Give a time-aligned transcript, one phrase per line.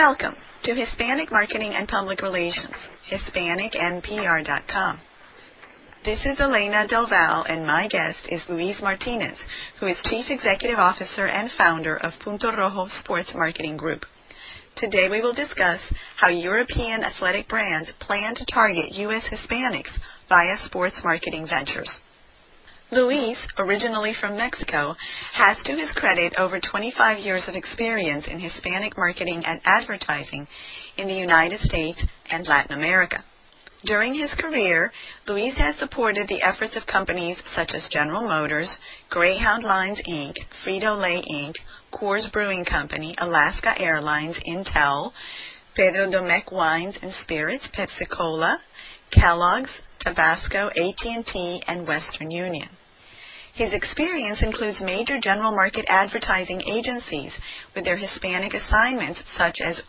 [0.00, 2.74] Welcome to Hispanic Marketing and Public Relations,
[3.12, 4.98] HispanicMPR.com.
[6.06, 9.36] This is Elena Del Val, and my guest is Luis Martinez,
[9.78, 14.06] who is Chief Executive Officer and founder of Punto Rojo Sports Marketing Group.
[14.74, 15.80] Today we will discuss
[16.16, 19.28] how European athletic brands plan to target U.S.
[19.30, 19.98] Hispanics
[20.30, 22.00] via sports marketing ventures.
[22.92, 24.96] Luis, originally from Mexico,
[25.32, 30.48] has to his credit over 25 years of experience in Hispanic marketing and advertising
[30.96, 33.22] in the United States and Latin America.
[33.84, 34.92] During his career,
[35.28, 38.76] Luis has supported the efforts of companies such as General Motors,
[39.08, 41.54] Greyhound Lines Inc., Frito-Lay Inc.,
[41.92, 45.12] Coors Brewing Company, Alaska Airlines, Intel,
[45.76, 48.58] Pedro Domecq Wines and Spirits, Pepsi-Cola,
[49.12, 52.68] Kellogg's, Tabasco, AT&T, and Western Union.
[53.54, 57.36] His experience includes major general market advertising agencies
[57.74, 59.82] with their Hispanic assignments such as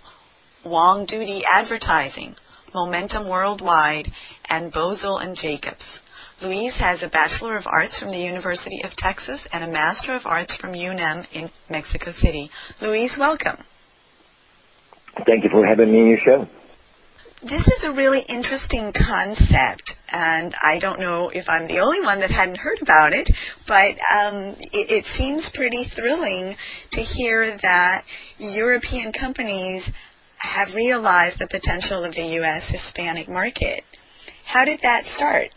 [0.65, 2.35] Wong Doody Advertising,
[2.73, 4.11] Momentum Worldwide,
[4.49, 5.99] and Bozell and Jacobs.
[6.41, 10.23] Luis has a Bachelor of Arts from the University of Texas and a Master of
[10.25, 12.49] Arts from UNM in Mexico City.
[12.81, 13.57] Luis, welcome.
[15.25, 16.47] Thank you for having me on your show.
[17.43, 22.19] This is a really interesting concept, and I don't know if I'm the only one
[22.19, 23.27] that hadn't heard about it,
[23.67, 26.55] but um, it, it seems pretty thrilling
[26.91, 28.03] to hear that
[28.37, 29.89] European companies
[30.37, 32.63] have realized the potential of the U.S.
[32.69, 33.83] Hispanic market.
[34.45, 35.49] How did that start?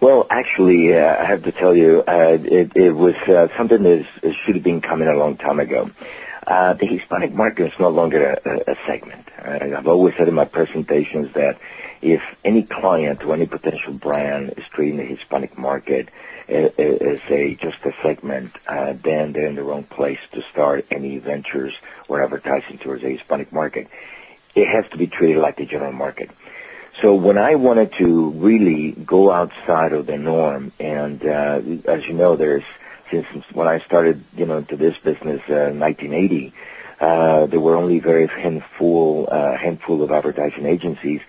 [0.00, 4.06] Well, actually, uh, I have to tell you, uh, it, it, was uh, something that
[4.22, 5.90] is, should have been coming a long time ago.
[6.48, 9.28] Uh, the Hispanic market is no longer a, a segment.
[9.38, 11.54] Uh, I've always said in my presentations that
[12.02, 16.08] if any client or any potential brand is treating the Hispanic market
[16.48, 20.86] as, as a just a segment, uh, then they're in the wrong place to start
[20.90, 21.74] any ventures
[22.08, 23.88] or advertising towards the Hispanic market.
[24.56, 26.30] It has to be treated like the general market.
[27.02, 32.14] So when I wanted to really go outside of the norm, and uh, as you
[32.14, 32.64] know, there's
[33.10, 36.52] since when I started, you know, into this business uh, in 1980,
[37.00, 41.20] uh, there were only very handful uh, handful of advertising agencies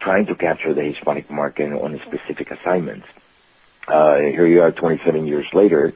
[0.00, 3.06] trying to capture the Hispanic market on specific assignments.
[3.88, 5.92] Uh, here you are 27 years later,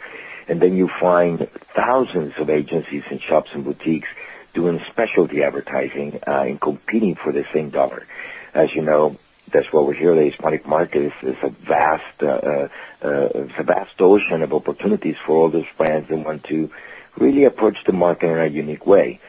[0.48, 4.08] and then you find thousands of agencies and shops and boutiques
[4.54, 8.06] doing specialty advertising uh, and competing for the same dollar.
[8.54, 9.16] As you know,
[9.52, 10.14] that's why we're here.
[10.14, 12.68] The Hispanic market is, is a vast, uh, uh,
[13.02, 16.70] uh, it's a vast ocean of opportunities for all those brands that want to
[17.18, 19.20] really approach the market in a unique way.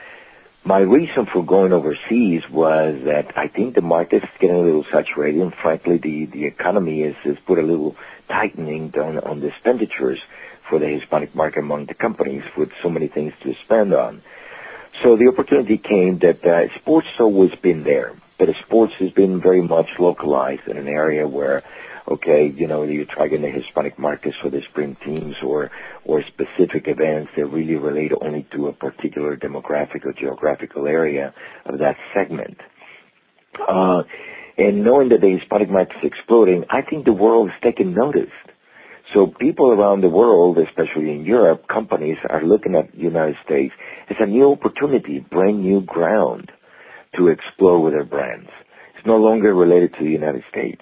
[0.66, 4.86] My reason for going overseas was that I think the market is getting a little
[4.90, 7.98] saturated, and frankly, the the economy is is put a little
[8.30, 10.22] tightening down on the expenditures
[10.70, 14.22] for the Hispanic market among the companies with so many things to spend on.
[15.02, 19.62] So the opportunity came that uh, sports always been there, but sports has been very
[19.62, 21.64] much localized in an area where,
[22.08, 25.72] okay, you know, you're targeting the Hispanic markets for the spring teams or
[26.04, 31.34] or specific events that really relate only to a particular demographic or geographical area
[31.66, 32.58] of that segment.
[33.60, 34.04] Uh,
[34.58, 38.32] and knowing that the Hispanic market is exploding, I think the world is taking notice.
[39.14, 43.74] So people around the world, especially in Europe, companies are looking at the United States
[44.10, 46.52] as a new opportunity, brand new ground
[47.18, 48.50] to explore with their brands.
[48.96, 50.82] It's no longer related to the United States.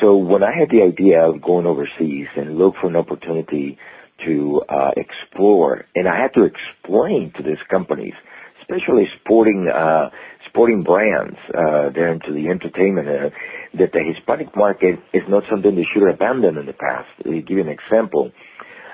[0.00, 3.78] So when I had the idea of going overseas and look for an opportunity
[4.24, 8.14] to uh, explore, and I had to explain to these companies,
[8.60, 10.10] especially sporting uh,
[10.46, 13.30] sporting brands uh, there into the entertainment, uh,
[13.74, 17.08] that the Hispanic market is not something they should have abandoned in the past.
[17.24, 18.32] Give you an example,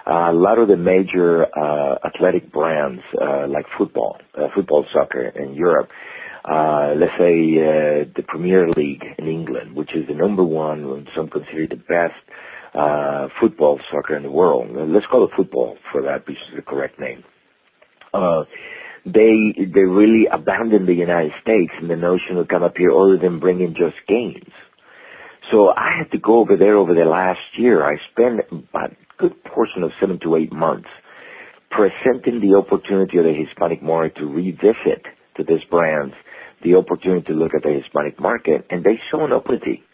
[0.07, 5.23] uh, a lot of the major uh, athletic brands uh, like football, uh, football, soccer
[5.23, 5.91] in Europe,
[6.45, 11.09] uh, let's say uh, the Premier League in England, which is the number one, and
[11.15, 12.15] some consider the best
[12.75, 14.69] uh, football soccer in the world.
[14.71, 17.25] Let's call it football for that, which is the correct name.
[18.13, 18.45] Uh,
[19.07, 23.17] they they really abandoned the United States and the notion of come up here other
[23.17, 24.53] than bringing just games.
[25.51, 27.83] So I had to go over there over the last year.
[27.83, 28.41] I spent
[28.75, 30.89] a good portion of seven to eight months
[31.71, 35.05] presenting the opportunity of the Hispanic market to revisit
[35.37, 36.15] to these brands
[36.65, 39.85] the opportunity to look at the Hispanic market, and they saw an opportunity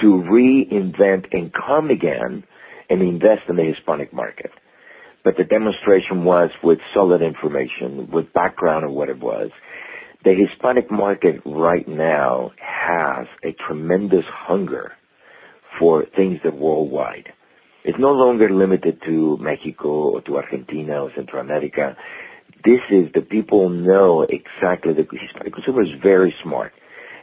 [0.00, 2.44] to reinvent and come again
[2.90, 4.50] and invest in the Hispanic market.
[5.22, 9.50] But the demonstration was with solid information, with background of what it was.
[10.24, 14.92] The Hispanic market right now has a tremendous hunger
[15.78, 17.32] for things that worldwide.
[17.84, 21.96] It's no longer limited to Mexico or to Argentina or Central America
[22.64, 26.72] this is the people know exactly the Hispanic consumer is very smart.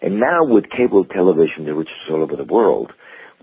[0.01, 2.93] And now with cable television that reaches all over the world,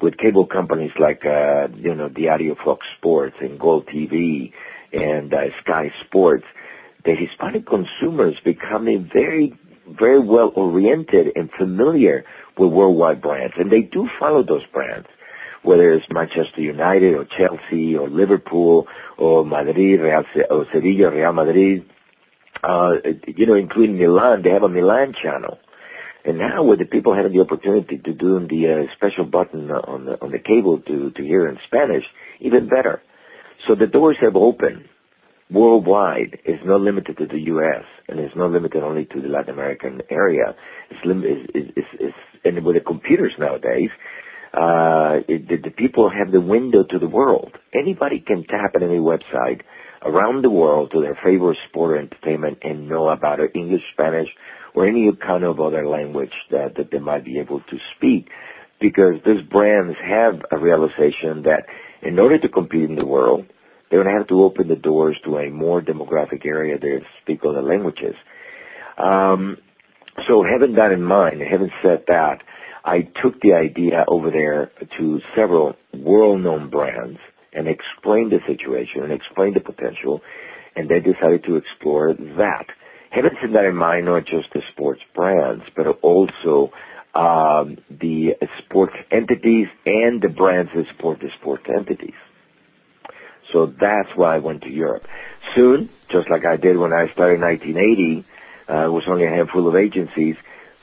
[0.00, 4.53] with cable companies like uh, you know Diario Fox Sports and Gol TV
[4.93, 6.45] and uh, Sky Sports,
[7.05, 9.59] the Hispanic consumers becoming very
[9.89, 12.25] very well oriented and familiar
[12.56, 15.06] with worldwide brands, and they do follow those brands,
[15.62, 21.90] whether it's Manchester United or Chelsea or Liverpool or Madrid, Real or Sevilla, Real Madrid,
[22.62, 22.94] uh,
[23.26, 24.43] you know, including Milan.
[24.43, 25.58] They have a Milan channel.
[26.25, 30.05] And now with the people having the opportunity to do the uh, special button on
[30.05, 32.04] the on the cable to to hear in Spanish,
[32.40, 33.00] even better.
[33.66, 34.88] So the doors have opened
[35.50, 36.40] worldwide.
[36.44, 37.84] It's not limited to the U.S.
[38.08, 40.54] and it's not limited only to the Latin American area.
[40.90, 43.90] It's lim- it's, it's, it's, and with the computers nowadays,
[44.53, 47.56] uh, it, the, the people have the window to the world.
[47.75, 49.62] Anybody can tap at any website
[50.03, 54.29] around the world to their favorite sport or entertainment and know about it, English, Spanish,
[54.75, 58.31] or any kind of other language that, that they might be able to speak.
[58.81, 61.67] Because these brands have a realization that
[62.00, 63.47] in order to compete in the world,
[63.91, 67.41] they're going to have to open the doors to a more demographic area that speak
[67.45, 68.15] other languages.
[68.97, 69.59] Um,
[70.27, 72.43] so having that in mind, having said that,
[72.88, 77.19] I took the idea over there to several world-known brands
[77.52, 80.23] and explained the situation and explained the potential,
[80.75, 82.67] and they decided to explore that.
[83.11, 86.73] Having said that in mind, not just the sports brands, but also
[87.14, 92.14] um, the sports entities and the brands that support the sports entities.
[93.52, 95.06] So that's why I went to Europe.
[95.55, 98.25] Soon, just like I did when I started in 1980,
[98.70, 100.37] uh, it was only a handful of agencies.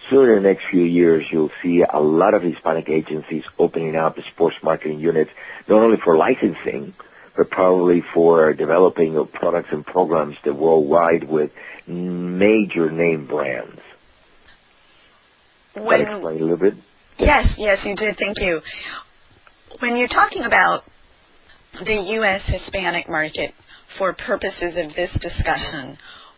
[0.10, 4.18] Soon in the next few years, you'll see a lot of Hispanic agencies opening up
[4.34, 5.32] sports marketing units,
[5.68, 6.94] not only for licensing,
[7.36, 11.52] but probably for developing products and programs that worldwide with
[11.88, 13.82] major name brands.
[15.74, 16.74] When, that explain a little bit?
[17.18, 18.16] Yes, yes, you did.
[18.18, 18.62] Thank you.
[19.80, 20.84] When you're talking about
[21.84, 22.44] the U.S.
[22.46, 23.54] Hispanic market
[23.98, 25.98] for purposes of this discussion,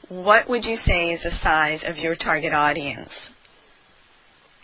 [0.10, 3.12] what would you say is the size of your target audience?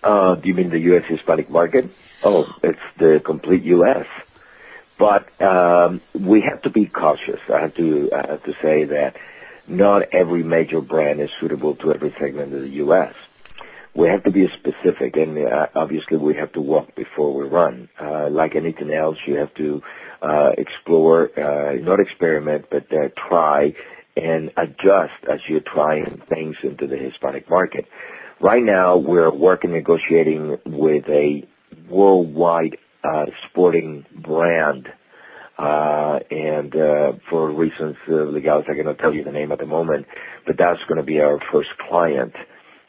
[0.03, 1.03] Uh, do you mean the U.S.
[1.07, 1.85] Hispanic market?
[2.23, 4.05] Oh, it's the complete U.S.
[4.97, 7.39] But um, we have to be cautious.
[7.53, 9.15] I have to I have to say that
[9.67, 13.13] not every major brand is suitable to every segment of the U.S.
[13.95, 17.89] We have to be specific, and uh, obviously we have to walk before we run.
[18.00, 19.81] Uh, like anything else, you have to
[20.21, 23.73] uh, explore, uh, not experiment, but uh, try
[24.17, 27.85] and adjust as you're trying things into the Hispanic market.
[28.39, 31.47] Right now, we're working negotiating with a
[31.89, 34.91] worldwide uh, sporting brand
[35.57, 39.65] uh, and uh, for reasons of legality, I cannot tell you the name at the
[39.65, 40.07] moment,
[40.47, 42.35] but that's going to be our first client.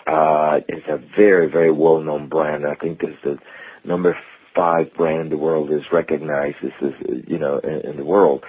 [0.06, 2.66] Uh, it's a very, very well-known brand.
[2.66, 3.38] I think it's the
[3.84, 4.18] number
[4.54, 6.94] five brand in the world is recognized as,
[7.26, 8.44] you know, in, in the world.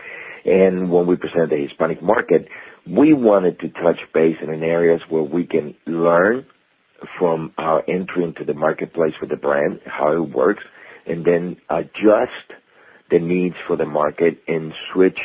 [0.45, 2.47] And when we present the Hispanic market,
[2.87, 6.45] we wanted to touch base in areas where we can learn
[7.17, 10.63] from our entry into the marketplace with the brand, how it works,
[11.05, 12.53] and then adjust
[13.09, 15.19] the needs for the market and switch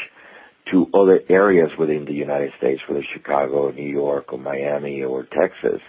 [0.70, 5.80] to other areas within the United States, whether Chicago, New York, or Miami, or Texas,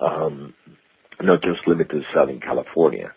[0.00, 0.54] um,
[1.20, 3.12] not just limited to Southern California.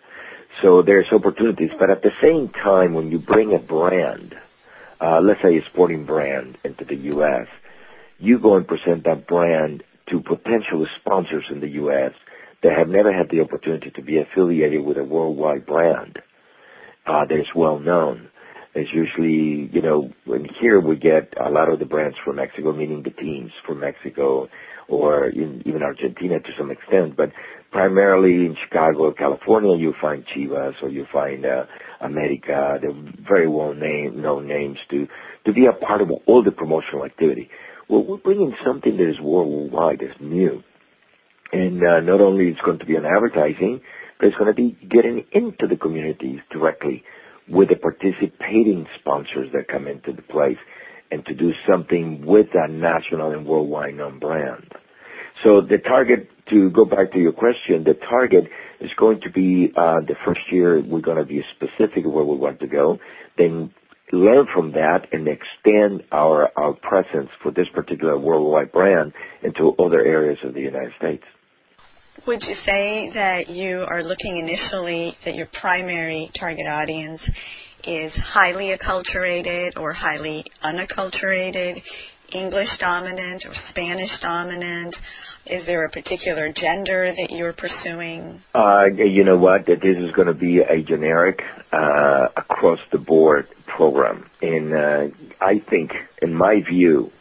[0.61, 4.35] So there's opportunities, but at the same time, when you bring a brand,
[5.01, 7.47] uh, let's say a sporting brand into the U.S.,
[8.17, 12.13] you go and present that brand to potential sponsors in the U.S.
[12.63, 16.21] that have never had the opportunity to be affiliated with a worldwide brand
[17.05, 18.29] uh, that is well known.
[18.73, 22.73] It's usually, you know, when here we get a lot of the brands from Mexico,
[22.73, 24.49] meaning the teams from Mexico
[24.87, 27.31] or in, even Argentina to some extent, but
[27.71, 31.65] primarily in Chicago, California, you find Chivas or you find uh,
[32.01, 32.79] America.
[32.81, 32.93] They're
[33.27, 35.07] very well name, known names to
[35.45, 37.49] to be a part of all the promotional activity.
[37.87, 40.63] Well, we're bringing something that is worldwide, that's new,
[41.53, 43.81] and uh, not only it's going to be on advertising,
[44.19, 47.03] but it's going to be getting into the communities directly
[47.47, 50.57] with the participating sponsors that come into the place
[51.11, 54.71] and to do something with that national and worldwide known brand.
[55.43, 58.45] So the target, to go back to your question, the target
[58.79, 62.37] is going to be uh, the first year we're going to be specific where we
[62.37, 62.99] want to go,
[63.37, 63.73] then
[64.11, 70.03] learn from that and extend our, our presence for this particular worldwide brand into other
[70.03, 71.23] areas of the United States.
[72.27, 77.21] Would you say that you are looking initially that your primary target audience
[77.83, 81.81] is highly acculturated or highly unacculturated
[82.35, 84.95] English dominant or Spanish dominant?
[85.45, 88.41] Is there a particular gender that you're pursuing?
[88.53, 89.65] Uh, you know what?
[89.65, 94.25] This is going to be a generic, uh, across the board program.
[94.41, 95.07] And uh,
[95.39, 97.11] I think, in my view,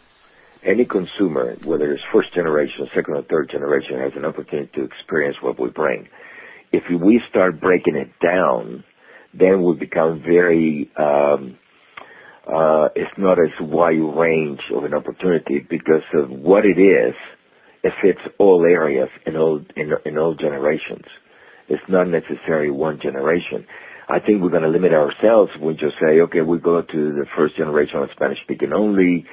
[0.65, 5.37] any consumer, whether it's first generation, second or third generation, has an opportunity to experience
[5.41, 6.09] what we bring.
[6.73, 8.85] If we start breaking it down,
[9.35, 11.59] then we become very um,
[12.47, 17.15] uh, it's not as wide range of an opportunity because of what it is.
[17.83, 21.05] It fits all areas in all in, in all generations.
[21.69, 23.67] It's not necessarily one generation.
[24.09, 25.53] I think we're going to limit ourselves.
[25.61, 29.27] We just say, okay, we go to the first generation of Spanish speaking only,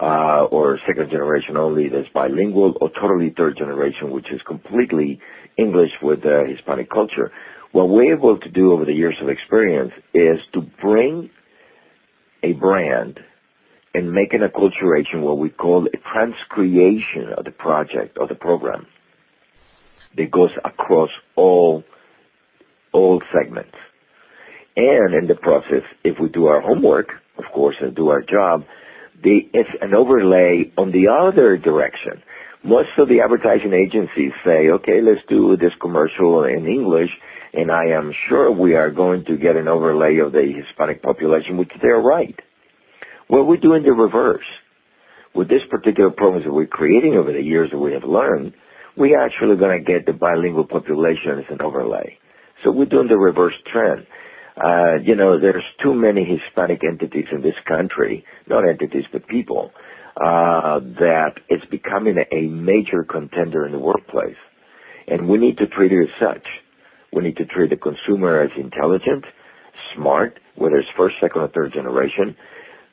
[0.00, 5.20] uh, or second generation only that's bilingual, or totally third generation, which is completely
[5.56, 7.32] English with Hispanic culture.
[7.72, 11.30] What we're able to do over the years of experience is to bring
[12.42, 13.20] a brand
[13.94, 18.86] and make an acculturation, what we call a transcreation of the project or the program
[20.16, 21.84] that goes across all
[22.92, 23.76] all segments.
[24.76, 28.64] And in the process, if we do our homework, of course, and do our job,
[29.22, 32.22] the, it's an overlay on the other direction.
[32.64, 37.10] Most of the advertising agencies say, okay, let's do this commercial in English,
[37.54, 41.56] and I am sure we are going to get an overlay of the Hispanic population,
[41.56, 42.38] which they're right.
[43.28, 44.44] Well, we're doing the reverse.
[45.34, 48.54] With this particular program that we're creating over the years that we have learned,
[48.96, 52.18] we're actually going to get the bilingual population as an overlay.
[52.64, 54.06] So we're doing the reverse trend.
[54.56, 59.70] Uh, you know, there's too many Hispanic entities in this country, not entities, but people,
[60.20, 64.36] uh, that it's becoming a major contender in the workplace.
[65.06, 66.46] And we need to treat it as such.
[67.12, 69.24] We need to treat the consumer as intelligent,
[69.94, 72.36] smart, whether it's first, second, or third generation.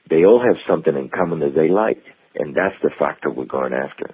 [0.10, 2.04] They all have something in common that they like,
[2.36, 4.14] and that's the factor we're going after.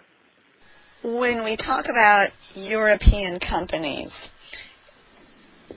[1.04, 4.14] When we talk about European companies,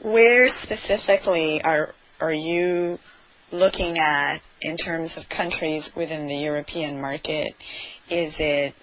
[0.02, 2.98] where specifically are are you
[3.54, 7.54] looking at in terms of countries within the European market?
[8.10, 8.74] Is it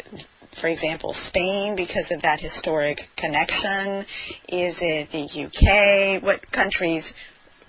[0.59, 4.05] for example, Spain because of that historic connection?
[4.49, 6.23] Is it the UK?
[6.23, 7.05] What countries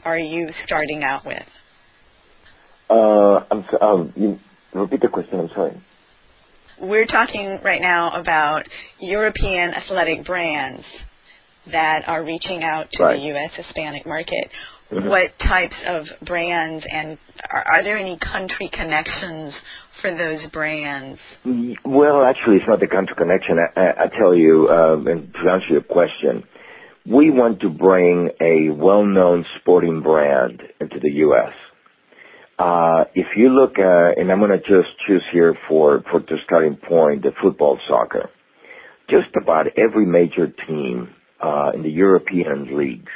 [0.04, 1.46] are you starting out with?
[2.90, 4.38] Uh, I'm so, um, you
[4.74, 5.38] repeat the question.
[5.38, 5.80] I'm sorry.
[6.80, 8.66] We're talking right now about
[8.98, 10.84] European athletic brands
[11.70, 13.14] that are reaching out to right.
[13.14, 13.54] the U.S.
[13.56, 14.50] Hispanic market.
[14.92, 17.16] What types of brands and
[17.50, 19.58] are, are, there any country connections
[20.02, 21.18] for those brands?
[21.82, 23.58] Well, actually, it's not the country connection.
[23.58, 26.44] I, I, I tell you, um, and to answer your question,
[27.06, 31.54] we want to bring a well-known sporting brand into the U.S.
[32.58, 36.36] Uh, if you look, uh, and I'm going to just choose here for, for the
[36.44, 38.28] starting point, the football soccer.
[39.08, 43.10] Just about every major team uh, in the European leagues,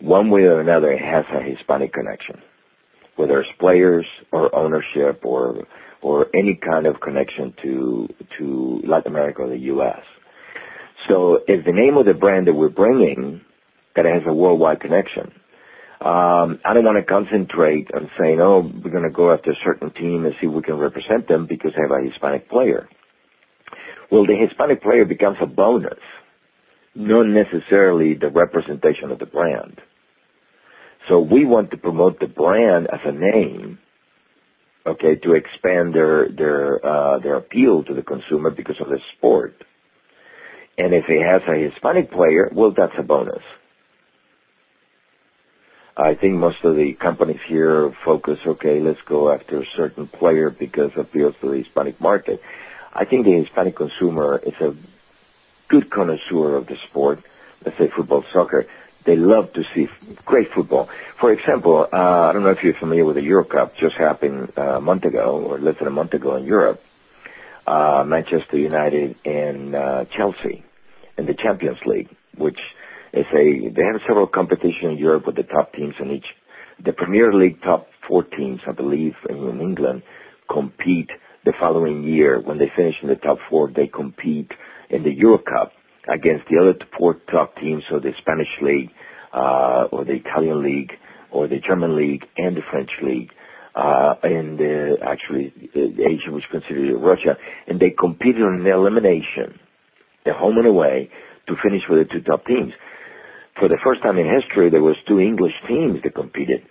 [0.00, 2.40] one way or another, it has a Hispanic connection,
[3.16, 5.66] whether it's players or ownership or
[6.00, 10.02] or any kind of connection to to Latin America or the U.S.
[11.08, 13.40] So, if the name of the brand that we're bringing
[13.94, 15.32] that has a worldwide connection,
[16.00, 19.56] um, I don't want to concentrate on saying, oh, we're going to go after a
[19.64, 22.88] certain team and see if we can represent them because they have a Hispanic player.
[24.10, 25.98] Well, the Hispanic player becomes a bonus,
[26.94, 29.80] not necessarily the representation of the brand.
[31.08, 33.78] So we want to promote the brand as a name,
[34.84, 39.54] okay, to expand their their uh, their appeal to the consumer because of the sport.
[40.76, 43.42] And if it has a Hispanic player, well, that's a bonus.
[45.96, 50.48] I think most of the companies here focus, okay, let's go after a certain player
[50.48, 52.40] because it appeals to the Hispanic market.
[52.92, 54.76] I think the Hispanic consumer is a
[55.68, 57.18] good connoisseur of the sport,
[57.64, 58.66] let's say football, soccer.
[59.08, 59.88] They love to see
[60.26, 60.86] great football.
[61.18, 64.52] For example, uh, I don't know if you're familiar with the Euro Cup, just happened
[64.54, 66.78] uh, a month ago, or less than a month ago in Europe.
[67.66, 70.62] Uh, Manchester United and uh, Chelsea
[71.16, 72.58] in the Champions League, which
[73.14, 76.26] it's a they have several competitions in Europe with the top teams in each.
[76.84, 80.02] The Premier League top four teams, I believe, in England,
[80.50, 81.08] compete
[81.46, 82.42] the following year.
[82.42, 84.52] When they finish in the top four, they compete
[84.90, 85.72] in the Euro Cup
[86.08, 88.90] against the other four top teams of the Spanish League,
[89.32, 90.92] uh, or the Italian League,
[91.30, 93.32] or the German League, and the French League.
[93.74, 99.60] Uh, and uh, actually, Asia was considered Russia, and they competed an elimination,
[100.24, 101.10] the home and away,
[101.46, 102.72] to finish with the two top teams
[103.58, 106.62] for the first time in history, there was two English teams that competed.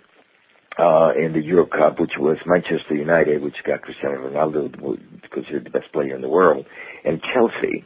[0.78, 4.98] uh, in the Euro Cup, which was Manchester United, which got Cristiano Ronaldo,
[5.30, 6.66] considered the best player in the world,
[7.04, 7.84] and Chelsea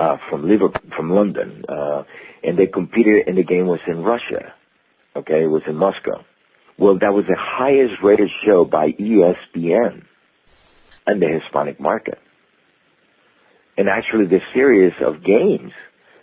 [0.00, 2.04] uh, from Liverpool, from London, uh,
[2.42, 4.54] and they competed, and the game was in Russia.
[5.14, 6.24] Okay, it was in Moscow.
[6.78, 10.04] Well, that was the highest rated show by ESPN
[11.06, 12.18] in the Hispanic market.
[13.76, 15.72] And actually, the series of games,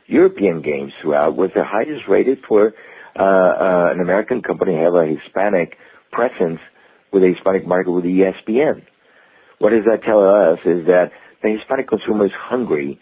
[0.07, 2.73] European games throughout, was the highest rated for
[3.15, 5.77] uh, uh, an American company have a Hispanic
[6.11, 6.59] presence
[7.11, 8.83] with the Hispanic market with ESPN.
[9.59, 11.11] What does that tell us is that
[11.43, 12.99] the Hispanic consumer is hungry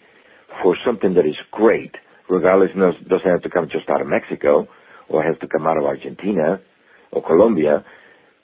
[0.62, 1.96] for something that is great,
[2.28, 4.68] regardless, it doesn't have to come just out of Mexico
[5.08, 6.60] or has to come out of Argentina
[7.12, 7.84] or Colombia,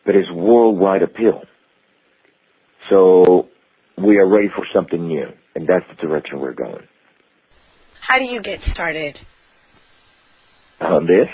[0.05, 1.43] but it's worldwide appeal.
[2.89, 3.49] So
[3.97, 6.87] we are ready for something new, and that's the direction we're going.
[8.01, 9.19] How do you get started?
[10.81, 11.29] On this?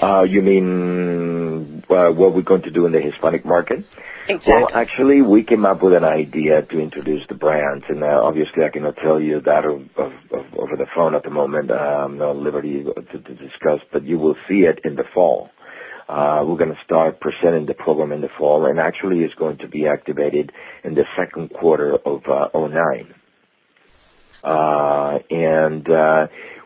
[0.00, 3.84] Uh, you mean uh, what we're going to do in the Hispanic market?
[4.28, 4.52] Exactly.
[4.52, 8.64] Well, actually, we came up with an idea to introduce the brands, and uh, obviously,
[8.64, 11.70] I cannot tell you that over the phone at the moment.
[11.70, 15.50] I'm not liberty to discuss, but you will see it in the fall.
[16.08, 19.68] We're going to start presenting the program in the fall, and actually, it's going to
[19.68, 20.52] be activated
[20.82, 23.14] in the second quarter of 2009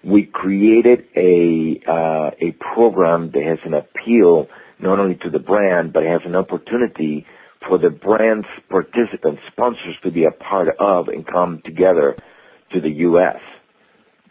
[0.05, 5.93] we created a uh, a program that has an appeal not only to the brand
[5.93, 7.27] but has an opportunity
[7.67, 12.17] for the brand's participants, sponsors to be a part of and come together
[12.73, 13.41] to the U.S.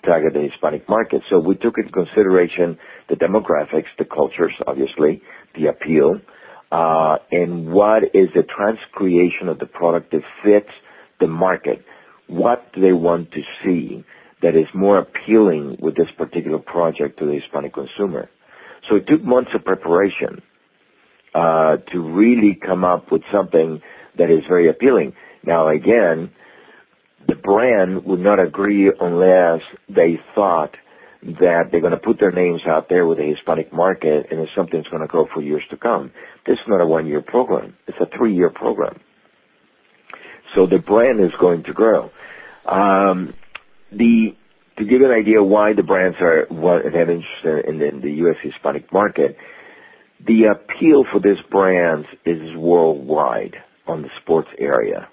[0.05, 1.23] target the Hispanic market.
[1.29, 2.77] So we took into consideration
[3.09, 5.23] the demographics, the cultures, obviously,
[5.55, 6.21] the appeal,
[6.71, 10.69] uh, and what is the transcreation of the product that fits
[11.19, 11.83] the market.
[12.27, 14.05] What do they want to see
[14.43, 18.29] that is more appealing with this particular project to the Hispanic consumer?
[18.87, 20.43] So it took months of preparation
[21.33, 23.81] uh, to really come up with something
[24.17, 25.15] that is very appealing.
[25.43, 26.31] Now again,
[27.27, 30.75] the brand would not agree unless they thought
[31.23, 34.53] that they're going to put their names out there with the Hispanic market and it's
[34.53, 36.11] something that's going to grow for years to come.
[36.45, 37.77] This is not a one-year program.
[37.87, 38.99] It's a three-year program.
[40.53, 42.11] So the brand is going to grow.
[42.65, 43.33] Um,
[44.77, 48.37] to give you an idea why the brands are what have interest in the, U.S.
[48.41, 49.37] Hispanic market,
[50.25, 55.07] the appeal for this brand is worldwide on the sports area.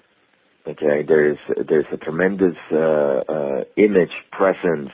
[0.65, 4.89] Okay, there's there's a tremendous uh, uh, image presence.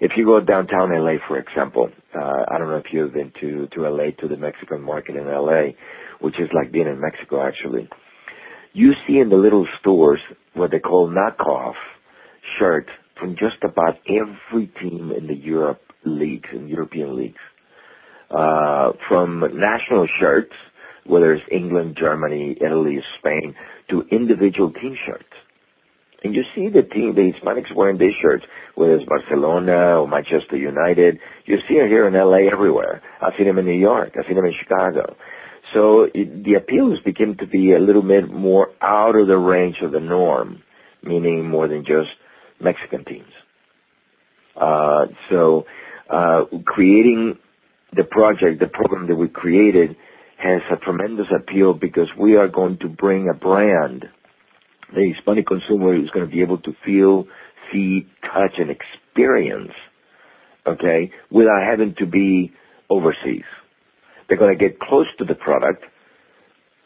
[0.00, 3.68] If you go downtown LA, for example, uh, I don't know if you've been to
[3.68, 5.74] to LA to the Mexican market in LA,
[6.18, 7.88] which is like being in Mexico actually.
[8.72, 10.20] You see in the little stores
[10.54, 11.76] what they call knockoff
[12.58, 12.90] shirts
[13.22, 17.38] from just about every team in the Europe leagues, in European leagues.
[18.28, 20.52] Uh, from national shirts,
[21.06, 23.54] whether it's England, Germany, Italy, Spain,
[23.88, 25.22] to individual team shirts.
[26.24, 30.56] And you see the team, the Hispanics wearing these shirts, whether it's Barcelona or Manchester
[30.56, 31.20] United.
[31.44, 33.02] You see it here in LA everywhere.
[33.20, 34.14] I've seen them in New York.
[34.18, 35.16] I've seen them in Chicago.
[35.74, 39.80] So it, the appeals begin to be a little bit more out of the range
[39.80, 40.62] of the norm,
[41.02, 42.10] meaning more than just
[42.62, 43.32] Mexican teams.
[44.56, 45.66] Uh, so
[46.08, 47.38] uh, creating
[47.94, 49.96] the project, the program that we created,
[50.36, 54.08] has a tremendous appeal because we are going to bring a brand.
[54.94, 57.28] The Hispanic consumer is going to be able to feel,
[57.72, 59.72] see, touch, and experience,
[60.66, 62.52] okay, without having to be
[62.90, 63.44] overseas.
[64.28, 65.84] They're going to get close to the product,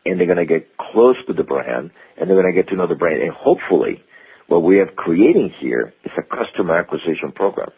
[0.05, 2.77] and they're going to get close to the brand, and they're going to get to
[2.77, 3.23] know the brand.
[3.23, 4.05] And hopefully,
[4.49, 7.71] what we are creating here is a customer acquisition program,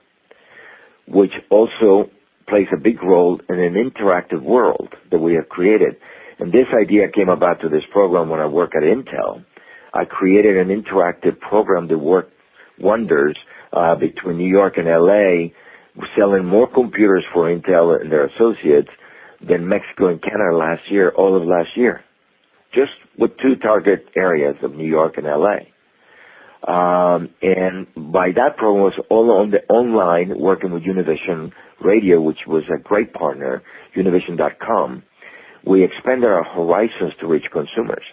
[1.07, 2.11] which also
[2.47, 5.97] plays a big role in an interactive world that we have created.
[6.39, 9.45] And this idea came about to this program when I work at Intel.
[9.93, 12.33] I created an interactive program that worked
[12.79, 13.37] wonders
[13.73, 15.49] uh, between New York and LA,
[16.17, 18.91] selling more computers for Intel and their associates
[19.41, 22.05] than Mexico and Canada last year, all of last year,
[22.73, 25.59] just with two target areas of New York and LA.
[26.67, 32.47] Um, and by that program was all on the online working with Univision Radio, which
[32.47, 33.63] was a great partner,
[33.95, 35.05] Univision.com.
[35.65, 38.05] We expanded our horizons to reach consumers.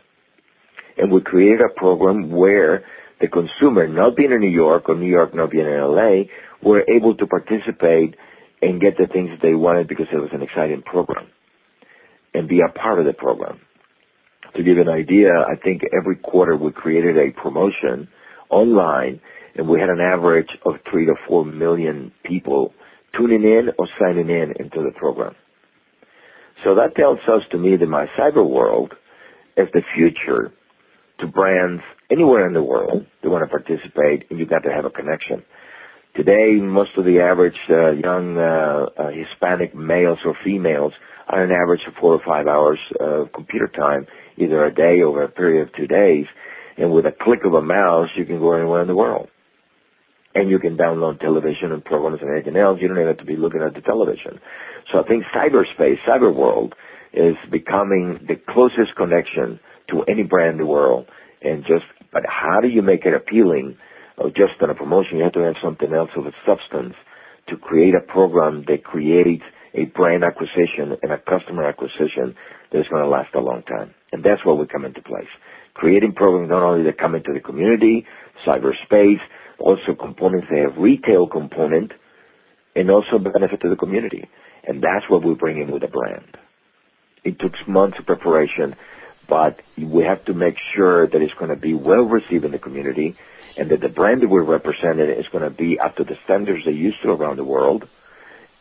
[0.97, 2.85] And we created a program where
[3.19, 6.23] the consumer, not being in New York or New York not being in LA,
[6.61, 8.15] were able to participate
[8.61, 11.27] and get the things that they wanted because it was an exciting program
[12.33, 13.59] and be a part of the program.
[14.55, 18.07] To give an idea, I think every quarter we created a promotion
[18.49, 19.21] online,
[19.55, 22.73] and we had an average of three to four million people
[23.15, 25.35] tuning in or signing in into the program.
[26.63, 28.93] So that tells us to me that my cyber world
[29.57, 30.51] is the future
[31.19, 34.85] to brands anywhere in the world that want to participate, and you got to have
[34.85, 35.43] a connection.
[36.15, 40.93] Today, most of the average uh, young uh, uh, Hispanic males or females
[41.27, 45.23] are an average of four or five hours of computer time, either a day over
[45.23, 46.25] a period of two days.
[46.77, 49.29] And with a click of a mouse, you can go anywhere in the world.
[50.33, 52.79] And you can download television and programs and anything else.
[52.81, 54.41] You don't even have to be looking at the television.
[54.91, 56.75] So I think cyberspace, cyber world,
[57.13, 59.59] is becoming the closest connection
[59.89, 61.07] to any brand in the world.
[61.41, 63.77] And just, but how do you make it appealing?
[64.17, 66.95] Or just on a promotion, you have to have something else of a substance
[67.47, 72.35] to create a program that creates a brand acquisition and a customer acquisition
[72.71, 73.93] that's going to last a long time.
[74.11, 75.27] And that's where we come into place.
[75.75, 78.07] Creating programs not only that come into the community,
[78.45, 79.19] cyberspace,
[79.59, 81.93] also components that have retail component,
[82.75, 84.27] and also benefit to the community.
[84.63, 86.37] And that's what we bring in with the brand.
[87.23, 88.75] It took months of preparation,
[89.27, 92.59] but we have to make sure that it's going to be well received in the
[92.59, 93.15] community
[93.57, 96.65] and that the brand that we're representing is going to be up to the standards
[96.65, 97.87] they used to around the world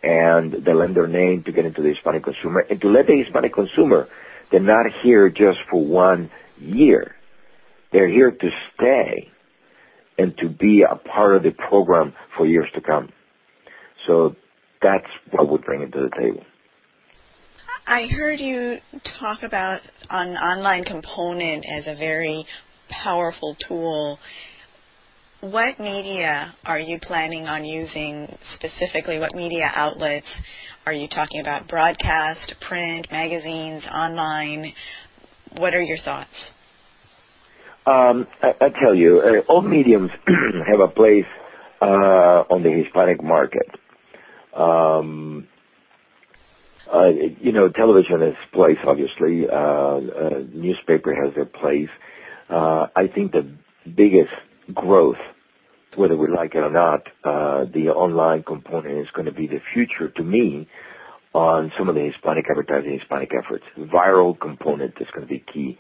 [0.03, 3.23] and they lend their name to get into the Hispanic consumer and to let the
[3.23, 4.09] Hispanic consumer,
[4.51, 7.15] they're not here just for one year.
[7.93, 9.31] They're here to stay
[10.19, 13.11] and to be a part of the program for years to come.
[14.07, 14.37] So
[14.83, 16.45] that's what we bring to the table.
[17.87, 18.79] I heard you
[19.21, 22.47] talk about an online component as a very
[22.89, 24.19] powerful tool.
[25.41, 29.19] What media are you planning on using specifically?
[29.19, 30.27] What media outlets
[30.87, 31.69] are you talking about?
[31.69, 34.73] Broadcast, print, magazines, online?
[35.57, 36.31] What are your thoughts?
[37.87, 40.11] Um, I, I, tell you, uh, all mediums
[40.67, 41.27] have a place
[41.81, 43.69] uh, on the Hispanic market.
[44.55, 45.47] Um,
[46.93, 47.09] uh,
[47.41, 49.49] you know, television has a place, obviously.
[49.49, 51.91] Uh, uh, newspaper has their place.
[52.49, 53.53] Uh, I think the
[53.95, 54.33] biggest
[54.73, 55.19] growth,
[55.95, 59.61] whether we like it or not, uh, the online component is going to be the
[59.73, 60.69] future to me
[61.35, 63.65] on some of the Hispanic advertising, Hispanic efforts.
[63.77, 65.79] Viral component is going to be key.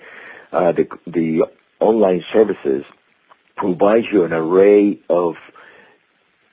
[0.52, 1.46] Uh, the, the
[1.80, 2.84] online services
[3.56, 5.36] provide you an array of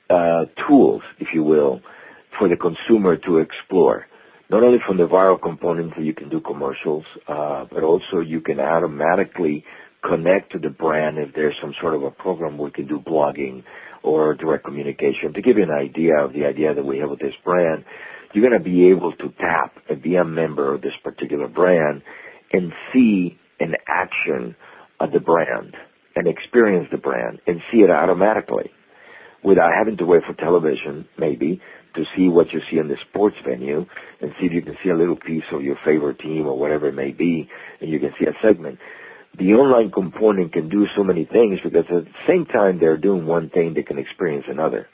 [0.08, 1.82] uh, tools, if you will,
[2.38, 4.06] for the consumer to explore
[4.52, 8.42] not only from the viral component that you can do commercials, uh, but also you
[8.42, 9.64] can automatically
[10.02, 13.64] connect to the brand if there's some sort of a program we can do blogging
[14.02, 15.32] or direct communication.
[15.32, 17.86] To give you an idea of the idea that we have with this brand,
[18.32, 22.02] you're going to be able to tap a member of this particular brand
[22.52, 24.56] and see an action
[25.00, 25.76] of the brand
[26.14, 28.70] and experience the brand and see it automatically
[29.42, 31.60] without having to wait for television, maybe,
[31.94, 33.84] to see what you see in the sports venue
[34.20, 36.88] and see if you can see a little piece of your favorite team or whatever
[36.88, 37.48] it may be,
[37.80, 38.78] and you can see a segment.
[39.38, 43.26] The online component can do so many things because at the same time they're doing
[43.26, 44.88] one thing, they can experience another.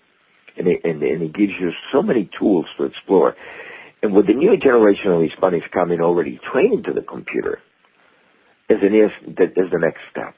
[0.58, 3.36] And it, and, and it gives you so many tools to explore.
[4.02, 7.60] And with the new generation of Hispanics coming already trained to the computer,
[8.68, 10.34] is, an, is, is the next step.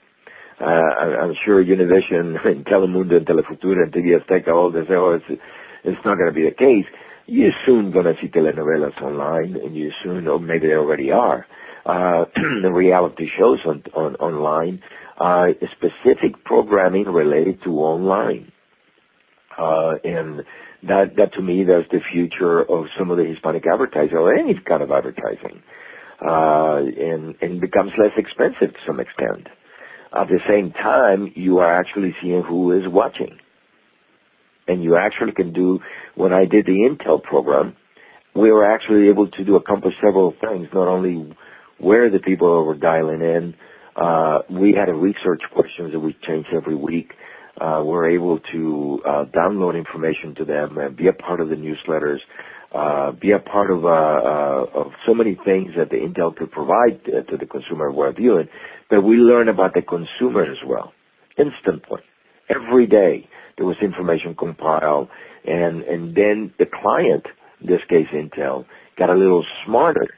[0.60, 5.12] Uh, I'm sure Univision and Telemundo and Telefutura and TV Azteca all they say, oh,
[5.12, 5.42] it's,
[5.84, 6.84] it's not going to be the case.
[7.26, 11.46] You're soon going to see telenovelas online, and you soon, or maybe they already are,
[11.86, 14.82] uh, the reality shows on, on online,
[15.16, 18.50] uh, specific programming related to online.
[19.60, 20.44] Uh, and
[20.84, 24.58] that, that to me, that's the future of some of the Hispanic advertising or any
[24.58, 25.62] kind of advertising.
[26.20, 29.48] Uh, and, and becomes less expensive to some extent.
[30.12, 33.38] At the same time, you are actually seeing who is watching
[34.70, 35.80] and you actually can do,
[36.14, 37.76] when I did the Intel program,
[38.34, 41.34] we were actually able to do accomplish several things, not only
[41.78, 43.54] where the people were dialing in,
[43.96, 47.12] uh, we had a research questions that we change every week.
[47.60, 51.56] Uh, we're able to uh, download information to them and be a part of the
[51.56, 52.18] newsletters,
[52.72, 56.50] uh, be a part of, uh, uh, of so many things that the Intel could
[56.50, 58.48] provide to the consumer we're viewing.
[58.88, 60.94] But we learn about the consumer as well,
[61.36, 62.00] instantly,
[62.48, 65.08] every day there was information compiled,
[65.44, 67.26] and and then the client,
[67.60, 68.64] in this case Intel,
[68.96, 70.08] got a little smarter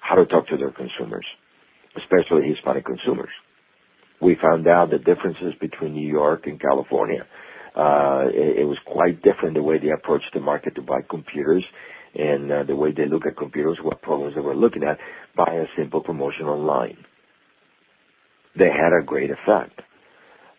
[0.00, 1.26] how to talk to their consumers,
[1.96, 3.30] especially Hispanic consumers.
[4.20, 7.26] We found out the differences between New York and California.
[7.74, 11.64] Uh, it, it was quite different the way they approached the market to buy computers
[12.14, 14.98] and uh, the way they look at computers, what programs they were looking at,
[15.36, 16.96] by a simple promotion online.
[18.56, 19.82] They had a great effect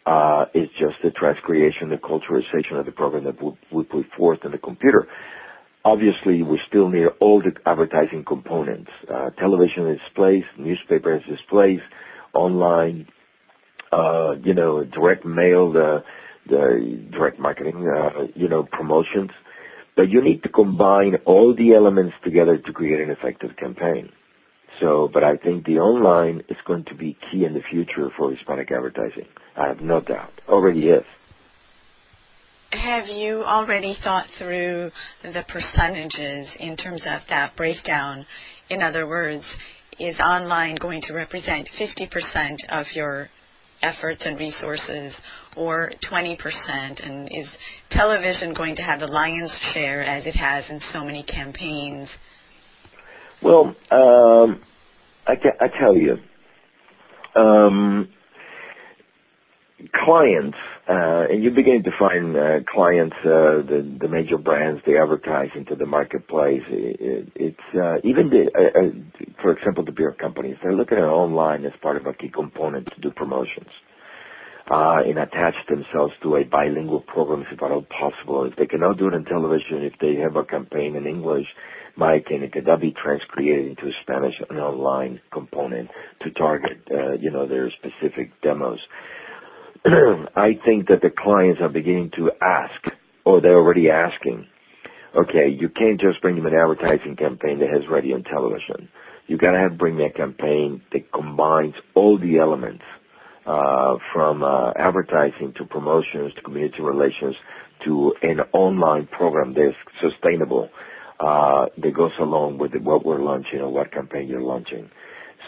[0.08, 4.40] uh, is just the transcreation, the culturalization of the program that we, we put forth
[4.46, 5.08] in the computer.
[5.84, 11.82] obviously, we still need all the advertising components: uh, television displays, newspaper displays,
[12.34, 13.08] online,
[13.92, 16.04] uh, you know, direct mail, the,
[16.48, 19.32] the direct marketing, uh, you know, promotions.
[19.96, 24.12] But you need to combine all the elements together to create an effective campaign.
[24.80, 28.32] So, but I think the online is going to be key in the future for
[28.32, 29.26] Hispanic advertising.
[29.56, 30.32] I have no doubt.
[30.48, 31.04] Already is.
[32.72, 34.92] Have you already thought through
[35.24, 38.26] the percentages in terms of that breakdown?
[38.70, 39.46] In other words,
[40.00, 43.30] is online going to represent 50% of your
[43.82, 45.20] efforts and resources
[45.56, 46.38] or 20%?
[47.06, 47.50] And is
[47.90, 52.10] television going to have the lion's share as it has in so many campaigns?
[53.42, 54.64] Well, um,
[55.28, 55.36] I,
[55.80, 56.18] tell you,
[57.36, 58.10] um,
[59.94, 60.58] clients,
[60.90, 65.50] uh, and you're beginning to find uh, clients, uh, the, the major brands, they advertise
[65.56, 66.64] into the marketplace.
[66.68, 70.58] It, it, it's uh, even the, uh, uh, for example, the beer companies.
[70.64, 73.70] They're looking at online as part of a key component to do promotions.
[74.70, 78.44] Uh, and attach themselves to a bilingual program if at all possible.
[78.44, 81.48] If they cannot do it on television, if they have a campaign in English,
[81.96, 85.90] Mike, and it could be transcreated into Spanish and online component
[86.22, 88.80] to target, uh, you know, their specific demos.
[90.36, 92.94] I think that the clients are beginning to ask,
[93.26, 94.48] or they're already asking,
[95.16, 98.90] okay, you can't just bring them an advertising campaign that has radio and television.
[99.28, 102.84] You gotta have bring me a campaign that combines all the elements,
[103.46, 107.36] uh, from uh, advertising to promotions to community relations
[107.86, 110.70] to an online program that's sustainable,
[111.20, 114.90] uh, that goes along with what we're launching or what campaign you're launching.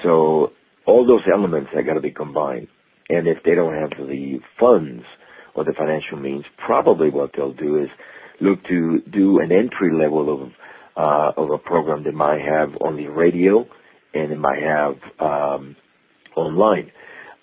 [0.01, 0.53] So
[0.85, 2.69] all those elements are gotta be combined.
[3.09, 5.03] And if they don't have the funds
[5.55, 7.89] or the financial means, probably what they'll do is
[8.39, 10.51] look to do an entry level of
[10.95, 13.65] uh, of a program that might have only radio
[14.13, 15.75] and it might have um,
[16.35, 16.91] online.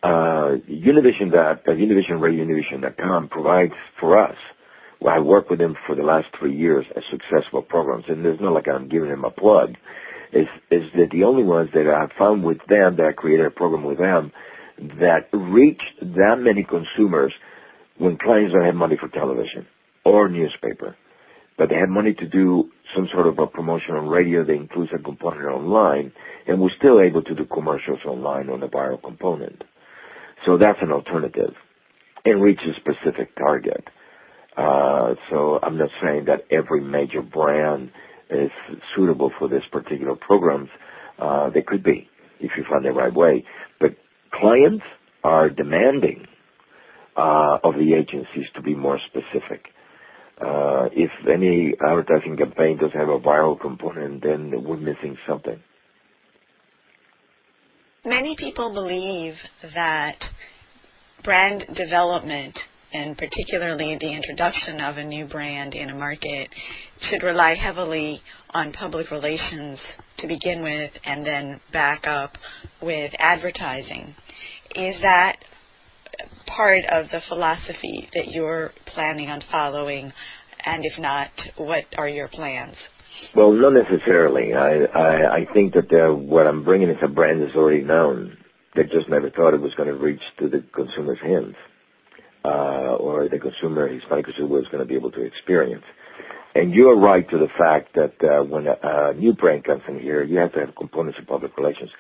[0.03, 4.37] Uh, Univision that uh, Univision Radio Univision.com provides for us.
[5.01, 8.41] Well, I worked with them for the last three years as successful programs, and there's
[8.41, 9.77] not like I'm giving them a plug.
[10.33, 13.51] Is is that the only ones that I found with them that I created a
[13.51, 14.33] program with them
[15.01, 17.33] that reached that many consumers
[17.99, 19.67] when clients don't have money for television
[20.05, 20.97] or newspaper,
[21.57, 24.93] but they have money to do some sort of a promotion on radio that includes
[24.95, 26.13] a component online,
[26.47, 29.65] and we're still able to do commercials online on the viral component.
[30.45, 31.55] So that's an alternative
[32.25, 33.89] and reach a specific target.
[34.57, 37.91] Uh, so I'm not saying that every major brand
[38.31, 38.51] is
[38.95, 40.69] suitable for this particular programs.
[41.19, 42.09] Uh, they could be
[42.41, 43.45] if you find the right way.
[43.81, 43.97] But
[44.39, 44.85] clients
[45.25, 46.27] are demanding
[47.17, 49.69] uh, of the agencies to be more specific.
[50.39, 55.59] Uh, if any advertising campaign doesn't have a viral component, then we're missing something.
[58.05, 59.35] Many people believe
[59.75, 60.23] that
[61.25, 62.57] brand development
[62.97, 66.49] and particularly the introduction of a new brand in a market
[67.01, 69.81] should rely heavily on public relations
[70.19, 72.33] to begin with and then back up
[72.81, 74.15] with advertising.
[74.75, 75.37] Is that
[76.47, 80.11] part of the philosophy that you're planning on following?
[80.65, 82.77] And if not, what are your plans?
[83.35, 84.55] Well, not necessarily.
[84.55, 88.37] I I, I think that uh, what I'm bringing is a brand that's already known.
[88.75, 91.55] They just never thought it was going to reach to the consumer's hands,
[92.47, 95.85] uh, or the consumer, Hispanic consumer, was going to be able to experience.
[96.55, 99.99] And you're right to the fact that uh, when a, a new brand comes in
[99.99, 101.91] here, you have to have components of public relations.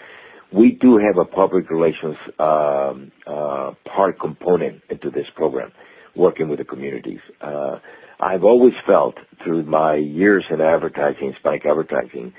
[0.53, 5.73] We do have a public relations um, uh, part component into this program,
[6.15, 7.21] working with the communities.
[7.41, 7.81] Uh,
[8.19, 12.33] I've always felt through my years in advertising, Hispanic advertising,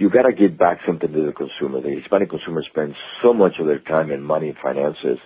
[0.00, 1.82] you got to give back something to the consumer.
[1.82, 5.18] The Hispanic consumer spends so much of their time and money and finances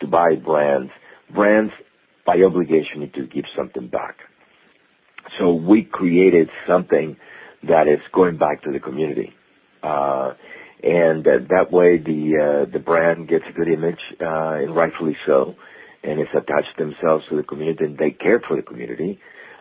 [0.00, 0.90] to buy brands.
[1.34, 1.72] Brands,
[2.26, 4.16] by obligation, need to give something back.
[5.38, 7.16] So we created something
[7.62, 9.32] that is going back to the community.
[9.82, 10.34] Uh,
[10.82, 15.16] and uh, that way the uh, the brand gets a good image, uh, and rightfully
[15.24, 15.54] so,
[16.02, 19.20] and it's attached themselves to the community and they care for the community.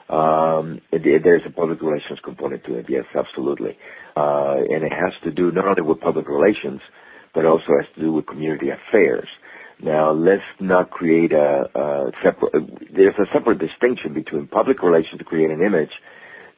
[0.09, 3.77] Um, it, there's a public relations component to it, yes, absolutely,
[4.15, 6.81] uh, and it has to do not only with public relations,
[7.33, 9.27] but also has to do with community affairs.
[9.83, 12.53] Now, let's not create a, a separate.
[12.93, 15.91] There's a separate distinction between public relations to create an image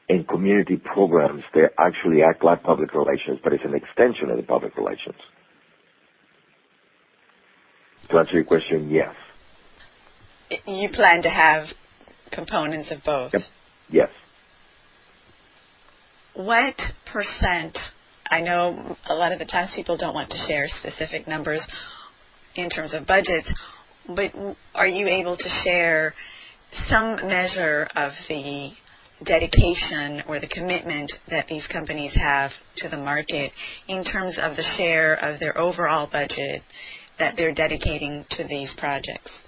[0.09, 4.43] and community programs, they actually act like public relations, but it's an extension of the
[4.43, 5.15] public relations.
[8.09, 9.15] To answer your question, yes.
[10.65, 11.67] You plan to have
[12.31, 13.33] components of both?
[13.33, 13.41] Yep.
[13.89, 14.09] Yes.
[16.33, 16.79] what
[17.11, 17.77] percent?
[18.29, 21.65] I know a lot of the times people don't want to share specific numbers
[22.55, 23.51] in terms of budgets,
[24.07, 24.31] but
[24.75, 26.13] are you able to share
[26.87, 28.71] some measure of the
[29.25, 33.51] dedication or the commitment that these companies have to the market
[33.87, 36.61] in terms of the share of their overall budget
[37.19, 39.39] that they're dedicating to these projects?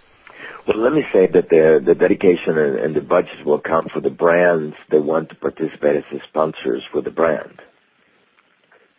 [0.68, 4.02] Well, let me say that the, the dedication and, and the budgets will come for
[4.02, 7.62] the brands that want to participate as the sponsors for the brand.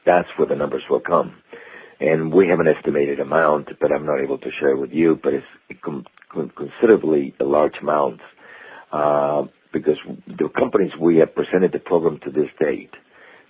[0.04, 1.36] That's where the numbers will come.
[2.00, 5.34] And we have an estimated amount, but I'm not able to share with you, but
[5.34, 5.46] it's
[6.54, 8.20] considerably a large amount.
[8.92, 12.94] Uh, because the companies we have presented the program to this date,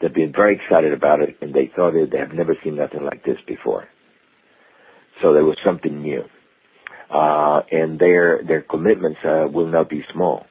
[0.01, 3.25] they've been very excited about it, and they thought they have never seen nothing like
[3.25, 3.89] this before.
[5.21, 6.25] So there was something new.
[7.09, 10.45] Uh, and their their commitments uh, will not be small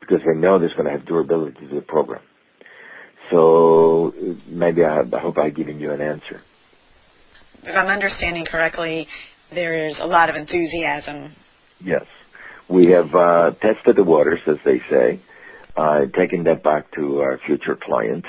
[0.00, 2.22] because they know there's going to have durability to the program.
[3.30, 4.14] So
[4.46, 6.42] maybe I hope I've given you an answer.
[7.62, 9.06] If I'm understanding correctly,
[9.52, 11.34] there is a lot of enthusiasm.
[11.80, 12.04] Yes.
[12.68, 15.20] We have uh, tested the waters, as they say,
[15.76, 18.28] uh, taking that back to our future clients.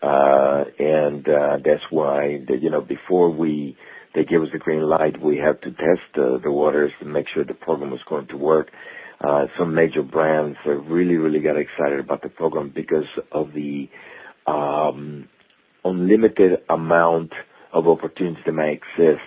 [0.00, 3.76] Uh, and uh, that's why, the, you know, before we
[4.14, 7.28] they give us the green light, we have to test uh, the waters to make
[7.28, 8.70] sure the program is going to work.
[9.20, 13.88] Uh, some major brands uh, really, really got excited about the program because of the
[14.46, 15.28] um,
[15.84, 17.32] unlimited amount
[17.74, 19.20] of opportunities that may exist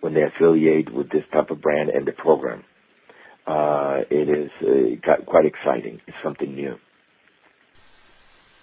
[0.00, 2.64] when they affiliate with this type of brand and the program.
[3.46, 6.00] Uh, it is uh, quite exciting.
[6.06, 6.76] It's something new.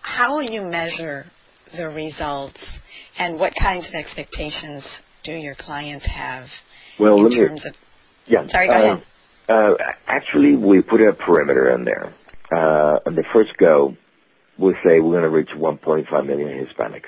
[0.02, 1.26] How will you measure
[1.76, 2.64] the results,
[3.20, 6.46] and what kinds of expectations do your clients have
[6.98, 7.76] well, in terms me, of?
[8.26, 8.48] Yeah.
[8.48, 9.04] Sorry, go uh, ahead.
[9.50, 9.74] Uh,
[10.08, 12.14] actually, we put a perimeter in there.
[12.50, 13.98] Uh, on the first go,
[14.58, 17.02] we'll say we're going to reach 1.5 million Hispanics.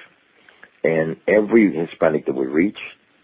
[0.84, 2.78] And every Hispanic that we reach,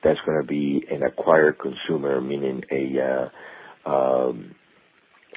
[0.04, 3.32] that's going to be an acquired consumer, meaning a
[3.86, 4.56] uh, um,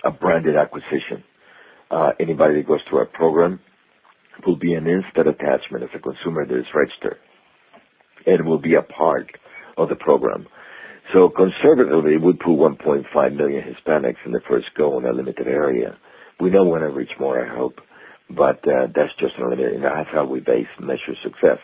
[0.04, 1.24] a branded acquisition.
[1.90, 3.61] Uh, anybody that goes through our program
[4.46, 7.18] will be an instant attachment as a consumer that is registered
[8.26, 9.31] and will be a part
[9.76, 10.46] of the program.
[11.12, 15.96] So conservatively, we put 1.5 million Hispanics in the first go in a limited area.
[16.38, 17.81] We know we're going to reach more, I hope,
[18.30, 21.58] but uh, that's just a limited, and that's how we base measure success.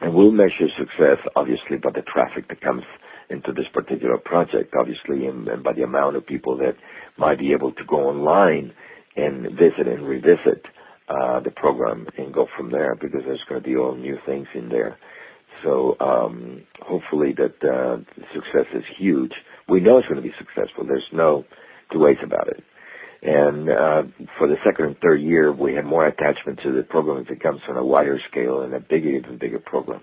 [0.00, 2.82] And we'll measure success, obviously, by the traffic that comes
[3.30, 6.76] into this particular project, obviously, and, and by the amount of people that
[7.16, 8.72] might be able to go online
[9.16, 10.66] and visit and revisit
[11.08, 14.46] uh, the program and go from there because there's going to be all new things
[14.54, 14.98] in there.
[15.62, 17.98] So um, hopefully that uh,
[18.34, 19.32] success is huge.
[19.68, 20.86] We know it's going to be successful.
[20.86, 21.44] There's no
[21.92, 22.62] two ways about it.
[23.22, 24.04] And uh,
[24.38, 27.40] for the second and third year, we have more attachment to the program as it
[27.40, 30.02] comes on a wider scale and a bigger, even bigger program.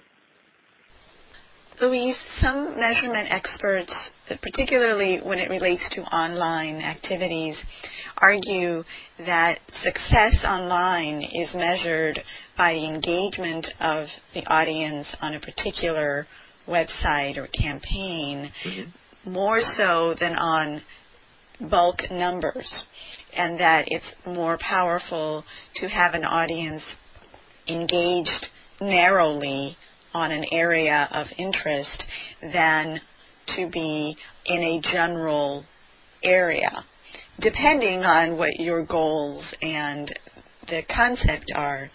[1.81, 3.93] Luis, some measurement experts,
[4.41, 7.61] particularly when it relates to online activities,
[8.17, 8.83] argue
[9.19, 12.19] that success online is measured
[12.57, 16.25] by the engagement of the audience on a particular
[16.65, 19.31] website or campaign mm-hmm.
[19.31, 20.81] more so than on
[21.69, 22.85] bulk numbers,
[23.35, 25.43] and that it's more powerful
[25.75, 26.83] to have an audience
[27.67, 28.47] engaged
[28.81, 29.77] narrowly
[30.13, 32.03] on an area of interest
[32.41, 32.99] than
[33.47, 34.15] to be
[34.45, 35.63] in a general
[36.23, 36.71] area,
[37.39, 40.13] depending on what your goals and
[40.67, 41.89] the concept are.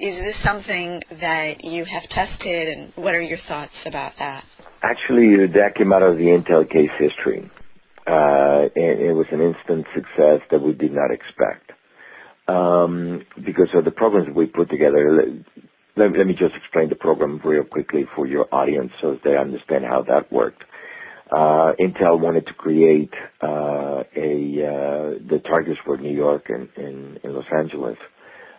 [0.00, 4.44] Is this something that you have tested, and what are your thoughts about that?
[4.82, 7.50] Actually, that came out of the Intel case history.
[8.06, 11.72] Uh, it was an instant success that we did not expect.
[12.48, 15.32] Um, because of the programs we put together,
[15.96, 19.84] let, let, me just explain the program real quickly for your audience so they understand
[19.84, 20.64] how that worked.
[21.30, 27.20] Uh, Intel wanted to create uh, a uh, the targets for New York and, and,
[27.22, 27.98] and Los Angeles.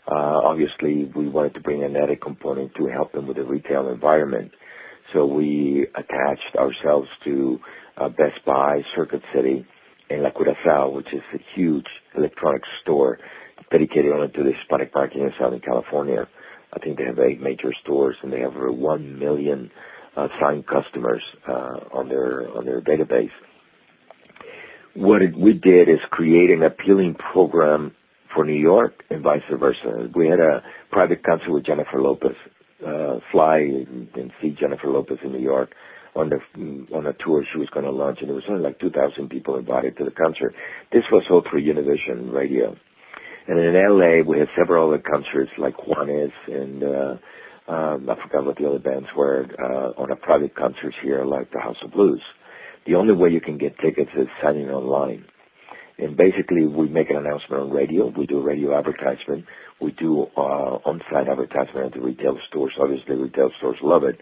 [0.08, 3.90] Uh, obviously, we wanted to bring an added component to help them with the retail
[3.90, 4.52] environment.
[5.14, 7.60] So we attached ourselves to
[8.02, 9.66] uh, Best Buy, Circuit City,
[10.10, 11.86] and La Curacao, which is a huge
[12.16, 13.20] electronics store
[13.70, 16.28] dedicated only to the Hispanic market in Southern California.
[16.74, 19.72] I think they have eight major stores, and they have over 1 million
[20.16, 23.32] uh, signed customers uh, on their on their database.
[24.94, 27.96] What it, we did is create an appealing program
[28.34, 30.10] for New York and vice versa.
[30.14, 32.36] We had a private concert with Jennifer Lopez.
[32.86, 35.76] Uh, fly and, and see Jennifer Lopez in New York
[36.16, 36.40] on the
[36.94, 39.58] on a tour she was going to launch, and there was only like 2,000 people
[39.58, 40.54] invited to the concert.
[40.92, 42.76] This was all through Univision Radio.
[43.48, 47.18] And in LA, we have several other concerts like Juanes and uh,
[47.68, 51.52] um, I forgot what the other bands were uh, on a private concerts here like
[51.52, 52.22] the House of Blues.
[52.86, 55.26] The only way you can get tickets is signing online.
[55.98, 58.08] And basically, we make an announcement on radio.
[58.08, 59.46] We do radio advertisement.
[59.80, 62.74] We do uh, on-site advertisement at the retail stores.
[62.80, 64.20] Obviously, retail stores love it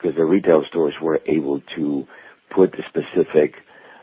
[0.00, 2.06] because the retail stores were able to
[2.50, 3.54] put the specific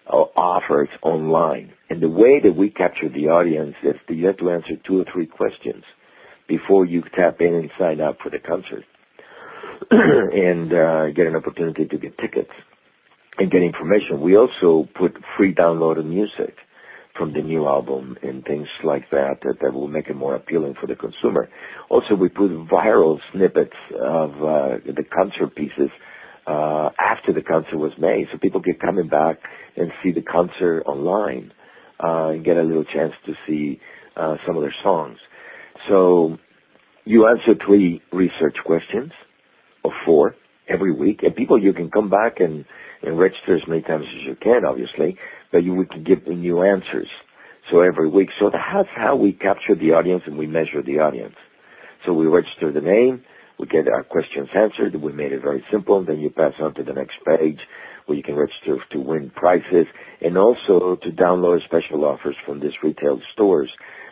[0.08, 1.74] uh, offers online.
[1.90, 5.02] And the way that we capture the audience is that you have to answer two
[5.02, 5.84] or three questions
[6.48, 8.86] before you tap in and sign up for the concert
[9.92, 12.52] and uh, get an opportunity to get tickets
[13.38, 14.22] and get information.
[14.22, 16.56] We also put free downloaded music
[17.18, 20.76] from the new album and things like that, that that will make it more appealing
[20.80, 21.50] for the consumer.
[21.90, 25.90] Also, we put viral snippets of uh, the concert pieces
[26.46, 29.38] uh, after the concert was made, so people get coming back
[29.76, 31.54] and see the concert online
[32.00, 33.80] uh, and get a little chance to see
[34.16, 35.18] uh, some of their songs.
[35.88, 36.38] So
[37.06, 39.12] you answer three research questions
[39.84, 40.36] or four
[40.68, 42.66] every week, and people you can come back and,
[43.02, 45.18] and register as many times as you can, obviously,
[45.52, 47.08] but you we can give new answers.
[47.72, 48.30] So every week.
[48.40, 51.36] So that's how we capture the audience and we measure the audience.
[52.06, 53.24] So we register the name,
[53.60, 56.74] we get our questions answered, we made it very simple, and then you pass on
[56.76, 57.60] to the next page
[58.06, 59.88] where you can register to win prizes
[60.22, 63.70] and also to download special offers from these retail stores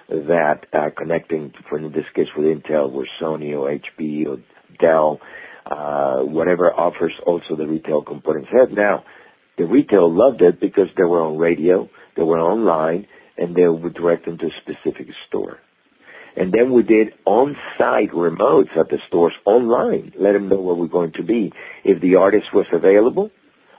[0.10, 4.40] that are connecting, for in this case with Intel, or Sony or HP or
[4.80, 5.22] Dell,
[5.66, 8.72] uh, whatever offers also the retail components have.
[8.72, 9.04] Now,
[9.58, 13.08] the retail loved it because they were on radio, they were online,
[13.38, 15.60] and they would direct them to a specific store.
[16.38, 20.88] And then we did on-site remotes at the stores online, let them know where we're
[20.88, 21.54] going to be.
[21.86, 23.32] If the artist was available,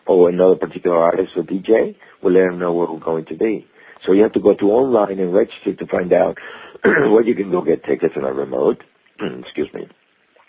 [0.07, 3.67] or another particular artist or DJ, we let them know where we're going to be.
[4.05, 6.39] So you have to go to online and register to find out
[6.85, 8.83] where you can go get tickets on a remote,
[9.21, 9.89] excuse me,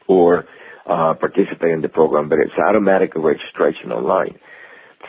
[0.08, 0.46] or
[0.88, 4.40] uh, participate in the program, but it's automatic registration online.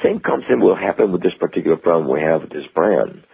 [0.03, 3.25] Same concept will happen with this particular problem we have with this brand.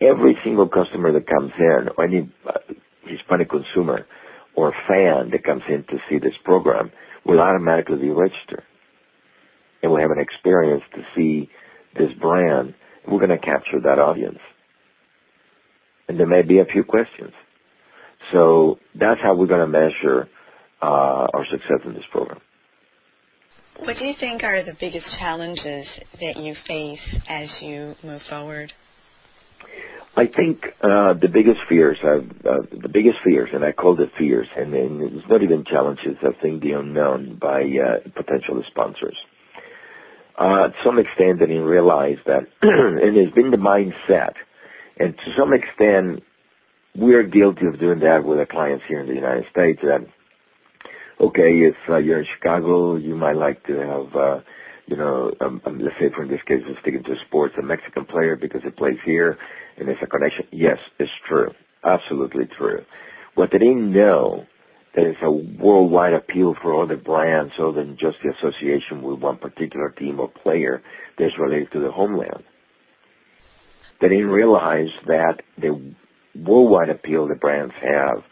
[0.00, 2.58] Every single customer that comes in, or any uh,
[3.04, 4.06] Hispanic consumer
[4.54, 6.90] or fan that comes in to see this program,
[7.24, 8.64] will automatically be registered.
[9.82, 11.50] And will have an experience to see
[11.96, 12.74] this brand.
[13.06, 14.40] We're going to capture that audience.
[16.08, 17.32] And there may be a few questions.
[18.32, 20.28] So that's how we're going to measure
[20.82, 22.40] uh, our success in this program.
[23.78, 25.88] What do you think are the biggest challenges
[26.20, 28.72] that you face as you move forward?
[30.16, 34.10] I think uh, the biggest fears, are, uh, the biggest fears, and I call it
[34.18, 36.16] fears, and, and it's not even challenges.
[36.20, 39.16] I think the unknown by uh, potential sponsors.
[40.36, 44.34] Uh, to some extent, they didn't realize that, and it's been the mindset,
[44.98, 46.22] and to some extent,
[46.94, 49.80] we're guilty of doing that with our clients here in the United States.
[49.82, 50.06] That
[51.20, 54.40] okay, if uh, you're in Chicago, you might like to have, uh,
[54.86, 57.62] you know, um, um, let's say for in this case, we're sticking to sports, a
[57.62, 59.38] Mexican player because he plays here
[59.76, 60.46] and there's a connection.
[60.50, 61.52] Yes, it's true.
[61.84, 62.84] Absolutely true.
[63.34, 64.46] What they didn't know
[64.94, 69.36] that it's a worldwide appeal for other brands other than just the association with one
[69.36, 70.82] particular team or player
[71.16, 72.42] that's related to the homeland.
[74.00, 75.94] They didn't realize that the
[76.34, 78.24] worldwide appeal the brands have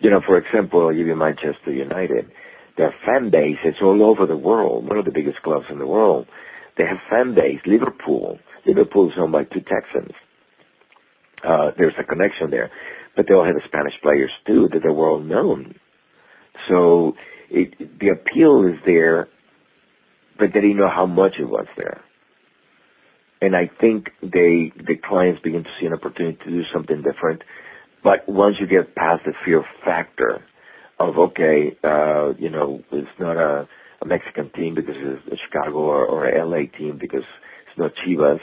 [0.00, 2.32] you know, for example, I'll give you Manchester United.
[2.76, 5.86] Their fan base is all over the world, one of the biggest clubs in the
[5.86, 6.26] world.
[6.76, 7.60] They have fan base.
[7.66, 8.38] Liverpool.
[8.64, 10.12] Liverpool is owned by two Texans.
[11.44, 12.70] Uh, there's a connection there.
[13.14, 15.74] But they all have Spanish players too that are well known.
[16.68, 17.16] So
[17.50, 19.28] it, the appeal is there,
[20.38, 22.00] but they didn't know how much it was there.
[23.42, 27.42] And I think they, the clients begin to see an opportunity to do something different
[28.02, 30.42] but once you get past the fear factor
[30.98, 33.68] of, okay, uh, you know, it's not a,
[34.02, 37.24] a Mexican team because it's a Chicago or, or a LA team because
[37.68, 38.40] it's not Chivas,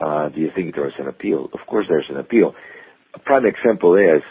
[0.00, 1.48] uh, do you think there's an appeal?
[1.52, 2.54] Of course there's an appeal.
[3.14, 4.22] A prime example is,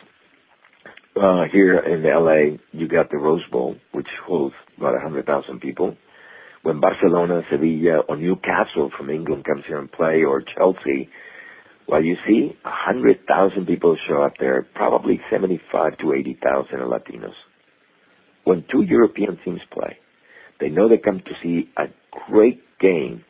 [1.15, 5.95] uh, here in LA, you got the Rose Bowl, which holds about 100,000 people.
[6.63, 11.09] When Barcelona, Sevilla, or Newcastle from England comes here and play, or Chelsea,
[11.87, 17.33] well, you see, 100,000 people show up there, probably 75 to 80,000 are Latinos.
[18.43, 19.97] When two European teams play,
[20.59, 23.23] they know they come to see a great game.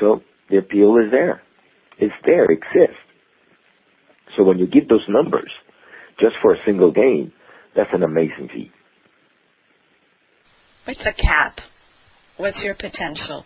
[0.00, 1.42] So the appeal is there.
[1.98, 3.00] It's there, it exists.
[4.36, 5.50] So when you give those numbers
[6.18, 7.32] just for a single game,
[7.74, 8.72] that's an amazing feat.
[10.86, 11.58] What's the cap?
[12.36, 13.44] What's your potential?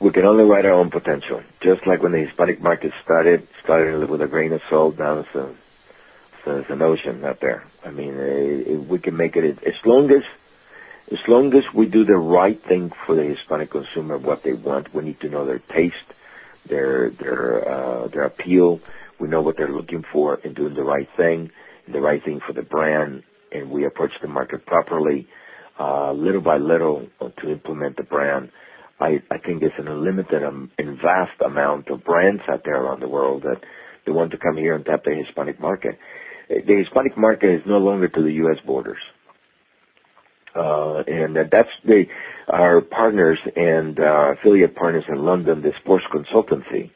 [0.00, 1.42] We can only write our own potential.
[1.60, 5.34] Just like when the Hispanic market started, started with a grain of salt, now it's
[5.34, 5.54] a,
[6.46, 7.64] it's an ocean out there.
[7.84, 10.22] I mean, uh, we can make it as long as
[11.12, 14.94] as long as we do the right thing for the Hispanic consumer, what they want.
[14.94, 15.96] We need to know their taste,
[16.66, 18.80] their their uh, their appeal.
[19.18, 21.50] We know what they're looking for, and doing the right thing,
[21.86, 23.22] the right thing for the brand,
[23.52, 25.28] and we approach the market properly,
[25.78, 28.50] uh, little by little, to implement the brand
[29.00, 33.00] I, I think there's an unlimited um, and vast amount of brands out there around
[33.00, 33.60] the world that
[34.04, 35.98] they want to come here and tap the Hispanic market.
[36.48, 38.58] The Hispanic market is no longer to the U.S.
[38.66, 38.98] borders.
[40.54, 42.06] Uh, and that's the,
[42.48, 46.90] our partners and uh, affiliate partners in London, the sports consultancy,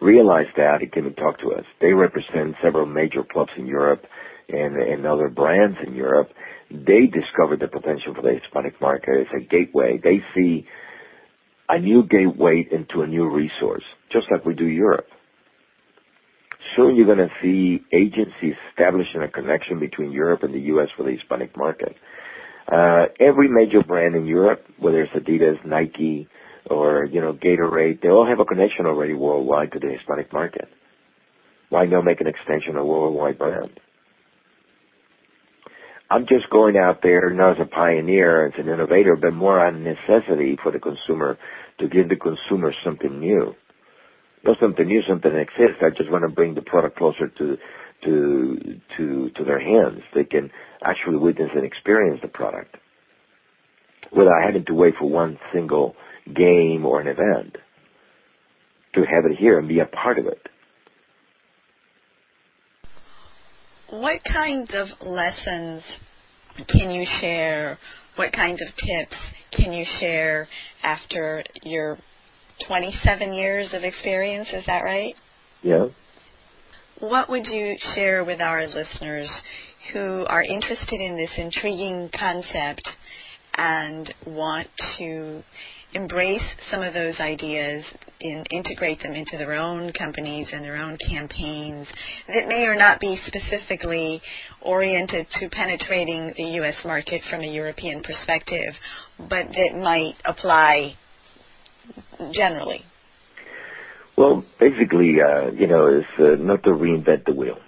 [0.00, 1.64] realized that and came and talked to us.
[1.80, 4.06] They represent several major clubs in Europe
[4.48, 6.30] and, and other brands in Europe.
[6.70, 9.98] They discovered the potential for the Hispanic market as a gateway.
[10.02, 10.66] They see
[11.68, 15.06] a new gateway into a new resource, just like we do Europe.
[16.76, 20.88] Soon you're going to see agencies establishing a connection between Europe and the U.S.
[20.96, 21.96] for the Hispanic market.
[22.70, 26.28] Uh, every major brand in Europe, whether it's Adidas, Nike,
[26.70, 30.68] or, you know, Gatorade, they all have a connection already worldwide to the Hispanic market.
[31.70, 33.80] Why not make an extension of worldwide brand?
[36.10, 39.84] I'm just going out there not as a pioneer, as an innovator, but more on
[39.84, 41.38] necessity for the consumer
[41.78, 43.54] to give the consumer something new.
[44.42, 45.82] Not something new, something that exists.
[45.82, 47.58] I just want to bring the product closer to
[48.04, 50.02] to to to their hands.
[50.14, 50.50] They can
[50.82, 52.76] actually witness and experience the product
[54.10, 55.96] without having to wait for one single
[56.32, 57.58] game or an event
[58.94, 60.48] to have it here and be a part of it.
[63.90, 65.82] What kinds of lessons
[66.68, 67.78] can you share?
[68.16, 69.16] What kinds of tips
[69.50, 70.46] can you share
[70.82, 71.96] after your
[72.66, 74.48] 27 years of experience?
[74.52, 75.14] Is that right?
[75.62, 75.88] Yeah.
[77.00, 79.30] What would you share with our listeners
[79.92, 82.86] who are interested in this intriguing concept
[83.56, 84.68] and want
[84.98, 85.42] to
[85.94, 87.84] embrace some of those ideas
[88.20, 91.88] and integrate them into their own companies and their own campaigns
[92.26, 94.20] that may or not be specifically
[94.60, 96.82] oriented to penetrating the U.S.
[96.84, 98.74] market from a European perspective,
[99.18, 100.94] but that might apply
[102.32, 102.82] generally?
[104.16, 107.58] Well, basically, uh, you know, is uh, not to reinvent the wheel,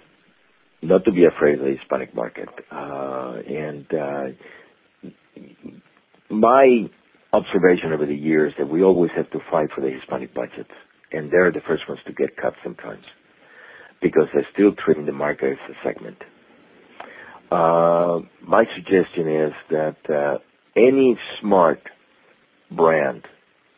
[0.81, 4.27] not to be afraid of the Hispanic market, uh, and uh,
[6.29, 6.89] my
[7.33, 10.71] observation over the years that we always have to fight for the Hispanic budgets,
[11.11, 13.05] and they're the first ones to get cut sometimes
[14.01, 16.23] because they're still treating the market as a segment.
[17.51, 20.39] Uh, my suggestion is that uh,
[20.75, 21.81] any smart
[22.71, 23.25] brand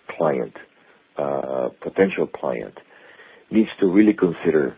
[0.08, 0.56] client,
[1.18, 2.80] uh, potential client,
[3.50, 4.76] needs to really consider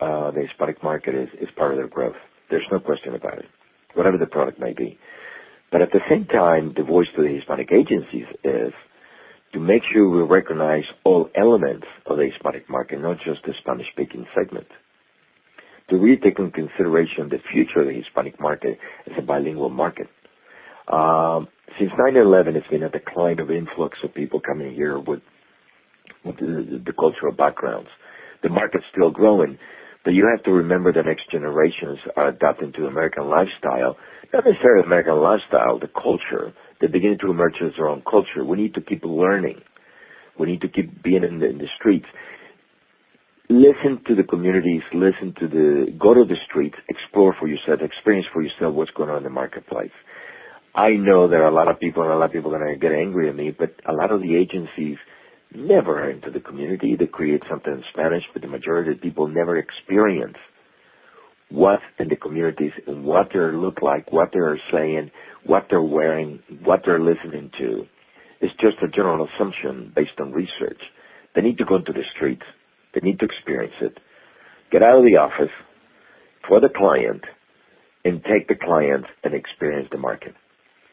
[0.00, 2.16] uh, the Hispanic market as, as part of their growth.
[2.50, 3.46] There's no question about it,
[3.94, 4.98] whatever the product may be.
[5.74, 8.72] But at the same time, the voice to the Hispanic agencies is
[9.52, 14.24] to make sure we recognize all elements of the Hispanic market, not just the Spanish-speaking
[14.36, 14.68] segment.
[15.90, 18.78] To really take into consideration the future of the Hispanic market
[19.10, 20.06] as a bilingual market.
[20.86, 25.22] Um, since 9/11, it's been a decline of influx of people coming here with,
[26.24, 27.90] with the, the cultural backgrounds.
[28.44, 29.58] The market's still growing,
[30.04, 33.96] but you have to remember the next generations are adapting to American lifestyle
[34.34, 36.52] not necessarily American lifestyle, the culture.
[36.80, 38.44] They're beginning to emerge as their own culture.
[38.44, 39.62] We need to keep learning.
[40.36, 42.06] We need to keep being in the, in the streets.
[43.48, 48.26] Listen to the communities, listen to the, go to the streets, explore for yourself, experience
[48.32, 49.92] for yourself what's going on in the marketplace.
[50.74, 52.74] I know there are a lot of people and a lot of people are going
[52.74, 54.96] to get angry at me, but a lot of the agencies
[55.54, 56.96] never are into the community.
[56.96, 60.36] They create something in Spanish, but the majority of people never experience
[61.50, 65.10] what in the communities and what they look like, what they're saying,
[65.44, 67.86] what they're wearing, what they're listening to.
[68.40, 70.80] It's just a general assumption based on research.
[71.34, 72.42] They need to go into the streets.
[72.92, 73.98] They need to experience it.
[74.70, 75.52] Get out of the office
[76.46, 77.24] for the client
[78.04, 80.34] and take the client and experience the market.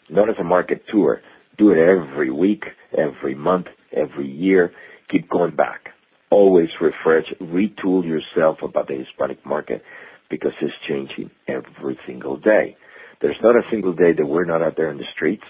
[0.10, 1.22] Not as a market tour.
[1.58, 2.66] Do it every week,
[2.98, 4.72] every month, every year.
[5.10, 5.90] Keep going back.
[6.30, 9.84] Always refresh, retool yourself about the Hispanic market
[10.30, 12.78] because it's changing every single day.
[13.22, 15.44] There's not a single day that we're not out there in the streets,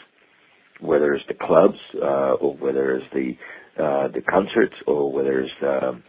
[0.79, 3.37] whether it's the clubs, uh, or whether it's the,
[3.81, 6.03] uh, the concerts, or whether it's, um,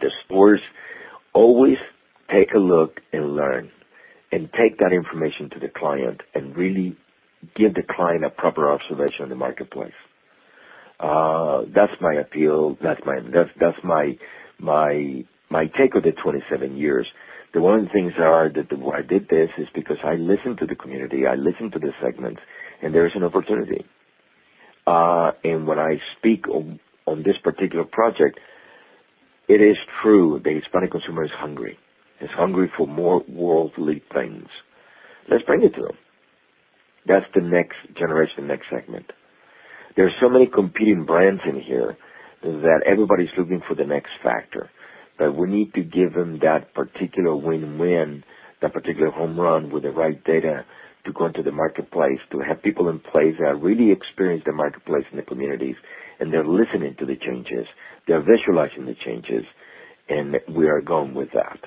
[0.00, 0.60] the stores.
[1.34, 1.78] Always
[2.30, 3.70] take a look and learn
[4.32, 6.96] and take that information to the client and really
[7.54, 9.92] give the client a proper observation of the marketplace.
[10.98, 12.76] Uh, that's my appeal.
[12.80, 14.18] That's my that's that's my
[14.58, 17.06] my my take of the 27 years.
[17.52, 20.58] The one of the things are that the, I did this is because I listened
[20.58, 22.40] to the community, I listened to the segments,
[22.82, 23.86] and there is an opportunity.
[24.86, 28.38] Uh, and when I speak on, on this particular project,
[29.48, 31.78] it is true the Hispanic consumer is hungry.
[32.20, 34.48] Is hungry for more worldly things.
[35.28, 35.98] Let's bring it to them.
[37.04, 39.12] That's the next generation, next segment.
[39.96, 41.96] There are so many competing brands in here
[42.42, 44.70] that everybody's looking for the next factor.
[45.18, 48.22] But we need to give them that particular win-win,
[48.60, 50.66] that particular home run with the right data
[51.06, 55.04] to go into the marketplace, to have people in place that really experience the marketplace
[55.10, 55.76] in the communities,
[56.20, 57.66] and they're listening to the changes,
[58.06, 59.44] they're visualizing the changes,
[60.08, 61.58] and we are going with that.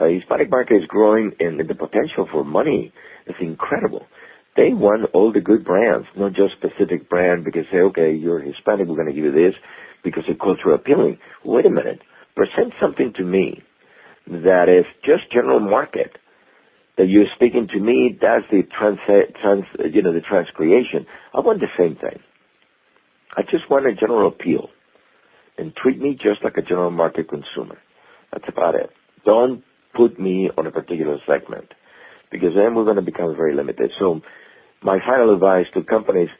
[0.00, 2.92] Uh, Hispanic market is growing, and the potential for money
[3.26, 4.06] is incredible.
[4.58, 8.88] They want all the good brands, not just specific brand because say, okay, you're Hispanic,
[8.88, 9.54] we're going to give you this
[10.02, 11.20] because it's cultural appealing.
[11.44, 12.02] Wait a minute,
[12.34, 13.62] present something to me
[14.26, 16.18] that is just general market
[16.96, 21.06] that you're speaking to me, that's the trans, trans, you know, the transcreation.
[21.32, 22.18] I want the same thing.
[23.36, 24.70] I just want a general appeal.
[25.56, 27.78] And treat me just like a general market consumer.
[28.32, 28.90] That's about it.
[29.24, 29.62] Don't
[29.94, 31.72] put me on a particular segment.
[32.30, 33.92] Because then we're going to become very limited.
[33.98, 34.20] So
[34.82, 36.30] my final advice to companies,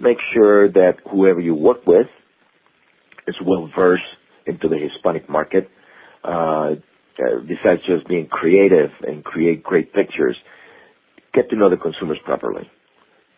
[0.00, 2.06] make sure that whoever you work with
[3.26, 4.04] is well versed
[4.46, 5.70] into the Hispanic market.
[6.24, 6.76] Uh,
[7.18, 10.36] uh, besides just being creative and create great pictures,
[11.34, 12.70] get to know the consumers properly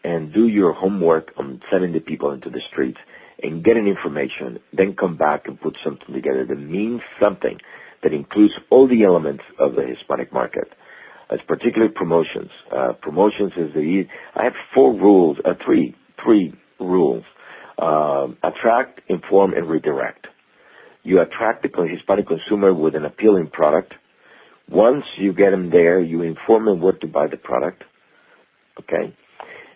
[0.05, 2.99] and do your homework on sending the people into the streets
[3.42, 7.59] and getting information, then come back and put something together that means something
[8.03, 10.68] that includes all the elements of the Hispanic market.
[11.30, 12.50] As particularly promotions.
[12.70, 17.24] Uh, promotions is the, I have four rules, uh, three, three rules.
[17.78, 20.28] Uh, attract, inform, and redirect.
[21.02, 23.94] You attract the Hispanic consumer with an appealing product.
[24.68, 27.84] Once you get them there, you inform them where to buy the product.
[28.80, 29.14] Okay?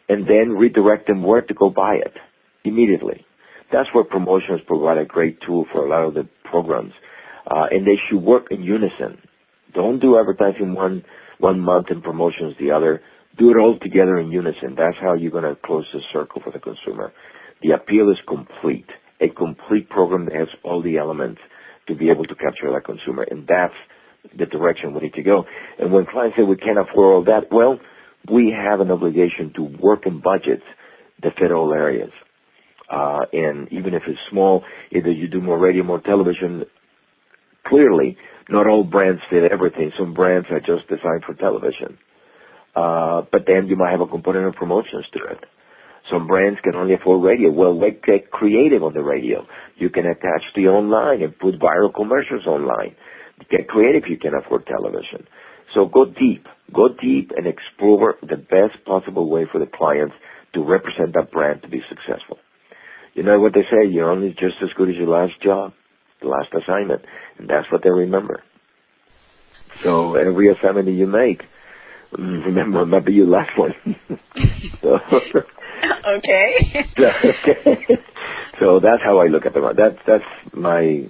[0.08, 2.16] And then redirect them where to go buy it
[2.64, 3.26] immediately.
[3.70, 6.94] That's where promotions provide a great tool for a lot of the programs.
[7.46, 9.20] Uh, and they should work in unison.
[9.74, 11.04] Don't do advertising one,
[11.38, 13.02] one month and promotions the other.
[13.36, 14.74] Do it all together in unison.
[14.74, 17.12] That's how you're going to close the circle for the consumer.
[17.62, 18.86] The appeal is complete
[19.20, 21.40] a complete program that has all the elements
[21.86, 23.24] to be able to capture that consumer.
[23.28, 23.74] And that's
[24.36, 25.46] the direction we need to go.
[25.78, 27.80] And when clients say we can't afford all that, well,
[28.30, 30.64] we have an obligation to work in budgets
[31.22, 32.12] the federal areas.
[32.88, 36.64] Uh, and even if it's small, either you do more radio, more television,
[37.66, 38.16] clearly,
[38.48, 39.92] not all brands fit everything.
[39.98, 41.98] Some brands are just designed for television.
[42.74, 45.44] Uh, but then you might have a component of promotions to it.
[46.10, 47.50] Some brands can only afford radio.
[47.50, 49.46] Well, they get creative on the radio.
[49.76, 52.96] You can attach the online and put viral commercials online.
[53.50, 55.26] Get creative, you can afford television.
[55.74, 56.46] So go deep.
[56.72, 60.14] Go deep and explore the best possible way for the clients
[60.54, 62.38] to represent that brand to be successful.
[63.14, 65.72] You know what they say, you're only just as good as your last job,
[66.20, 67.04] the last assignment,
[67.38, 68.42] and that's what they remember.
[69.82, 71.42] So every assignment that you make,
[72.12, 73.74] mm, remember, remember your last one.
[74.82, 74.98] so,
[76.06, 76.86] okay.
[76.98, 77.98] okay.
[78.58, 81.08] So that's how I look at the That's that's my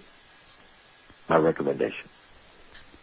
[1.28, 2.08] my recommendation.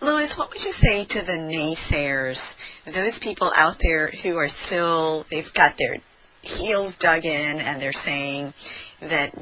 [0.01, 2.39] Luis, what would you say to the naysayers,
[2.85, 5.97] those people out there who are still they've got their
[6.41, 8.53] heels dug in and they're saying
[9.01, 9.33] that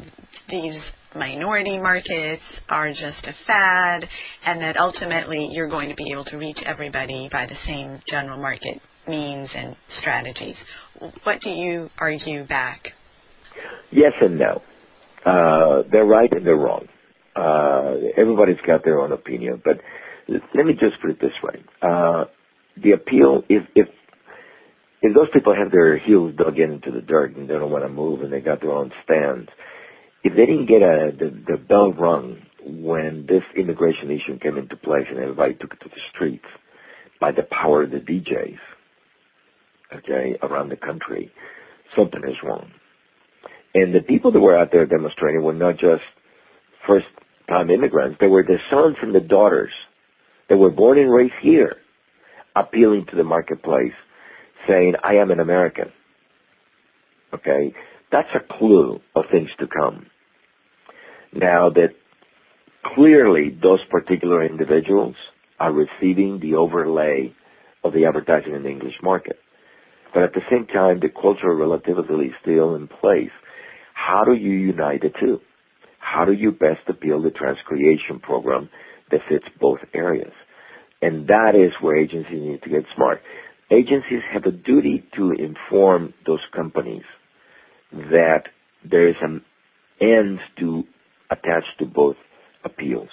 [0.50, 0.82] these
[1.16, 4.08] minority markets are just a fad
[4.46, 8.40] and that ultimately you're going to be able to reach everybody by the same general
[8.40, 10.58] market means and strategies.
[11.24, 12.90] What do you argue back?
[13.92, 14.62] Yes and no.
[15.26, 16.88] Uh, they're right and they're wrong.
[17.36, 19.82] Uh, everybody's got their own opinion, but
[20.28, 21.64] let me just put it this way.
[21.82, 22.26] Uh,
[22.78, 23.88] the appeal, if, if,
[25.02, 27.90] if those people have their heels dug into the dirt and they don't want to
[27.90, 29.50] move and they got their own stands,
[30.24, 34.78] if they didn't get a, the, the bell rung when this immigration issue came into
[34.78, 36.46] place and everybody took it to the streets
[37.20, 38.58] by the power of the DJs,
[39.94, 41.32] okay, around the country,
[41.96, 42.72] something is wrong.
[43.76, 46.04] And the people that were out there demonstrating were not just
[46.88, 47.08] first
[47.50, 49.72] time immigrants, they were the sons and the daughters
[50.48, 51.78] that were born and raised here,
[52.56, 53.94] appealing to the marketplace,
[54.68, 55.92] saying, I am an American.
[57.34, 57.74] Okay?
[58.12, 60.06] That's a clue of things to come.
[61.34, 61.96] Now that
[62.84, 65.16] clearly those particular individuals
[65.60, 67.34] are receiving the overlay
[67.84, 69.40] of the advertising in the English market.
[70.14, 73.32] But at the same time, the cultural relativity is still in place.
[73.94, 75.42] How do you unite the two?
[75.98, 78.70] How do you best build a transcreation program
[79.10, 80.34] that fits both areas?
[81.02, 83.22] And that is where agencies need to get smart.
[83.72, 87.04] Agencies have a duty to inform those companies
[87.92, 88.50] that
[88.84, 89.44] there is an
[90.00, 90.84] end to
[91.34, 92.16] attach to both
[92.64, 93.10] appeals,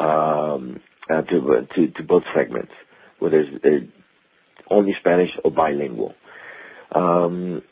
[0.00, 0.80] um,
[1.10, 2.72] uh, to, to, to both segments,
[3.18, 6.14] whether it's uh, only Spanish or bilingual.
[6.92, 7.62] Um,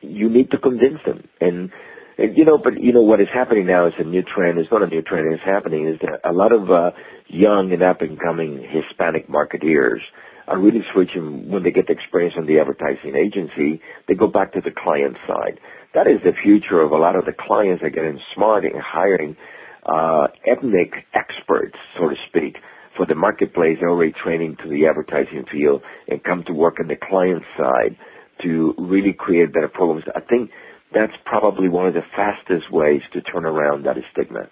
[0.00, 1.28] you need to convince them.
[1.40, 1.72] And,
[2.18, 4.58] and, you know, but you know what is happening now is a new trend.
[4.58, 5.32] It's not a new trend.
[5.32, 6.92] It's happening is that a lot of uh,
[7.26, 10.00] young and up and coming Hispanic marketeers
[10.46, 13.80] are really switching when they get the experience on the advertising agency.
[14.08, 15.60] They go back to the client side.
[15.94, 19.36] That is the future of a lot of the clients are getting smart and hiring
[19.84, 22.58] uh, ethnic experts, so to speak,
[22.96, 23.78] for the marketplace.
[23.82, 27.96] Already training to the advertising field and come to work on the client side
[28.42, 30.04] to really create better programs.
[30.14, 30.50] I think
[30.92, 34.48] that's probably one of the fastest ways to turn around that stigma.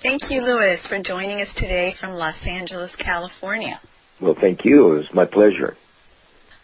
[0.00, 3.80] Thank you, Luis, for joining us today from Los Angeles, California.
[4.22, 4.92] Well, thank you.
[4.92, 5.76] It was my pleasure.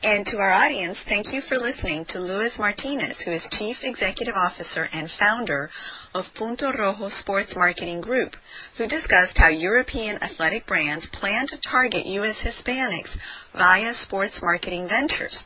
[0.04, 4.36] And to our audience, thank you for listening to Luis Martinez, who is Chief Executive
[4.36, 5.68] Officer and founder
[6.14, 8.34] of Punto Rojo Sports Marketing Group,
[8.78, 12.36] who discussed how European athletic brands plan to target U.S.
[12.44, 13.16] Hispanics
[13.52, 15.42] via sports marketing ventures.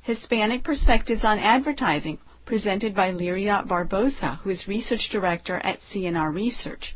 [0.00, 6.94] Hispanic Perspectives on Advertising, presented by Liria Barbosa, who is Research Director at C&R Research.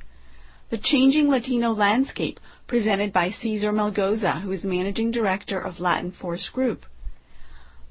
[0.71, 6.49] The Changing Latino Landscape, presented by Cesar Melgoza, who is Managing Director of Latin Force
[6.51, 6.85] Group.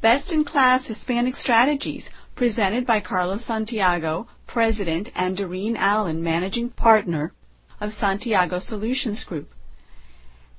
[0.01, 7.33] Best in Class Hispanic Strategies, presented by Carlos Santiago, President, and Doreen Allen, Managing Partner
[7.81, 9.51] of Santiago Solutions Group.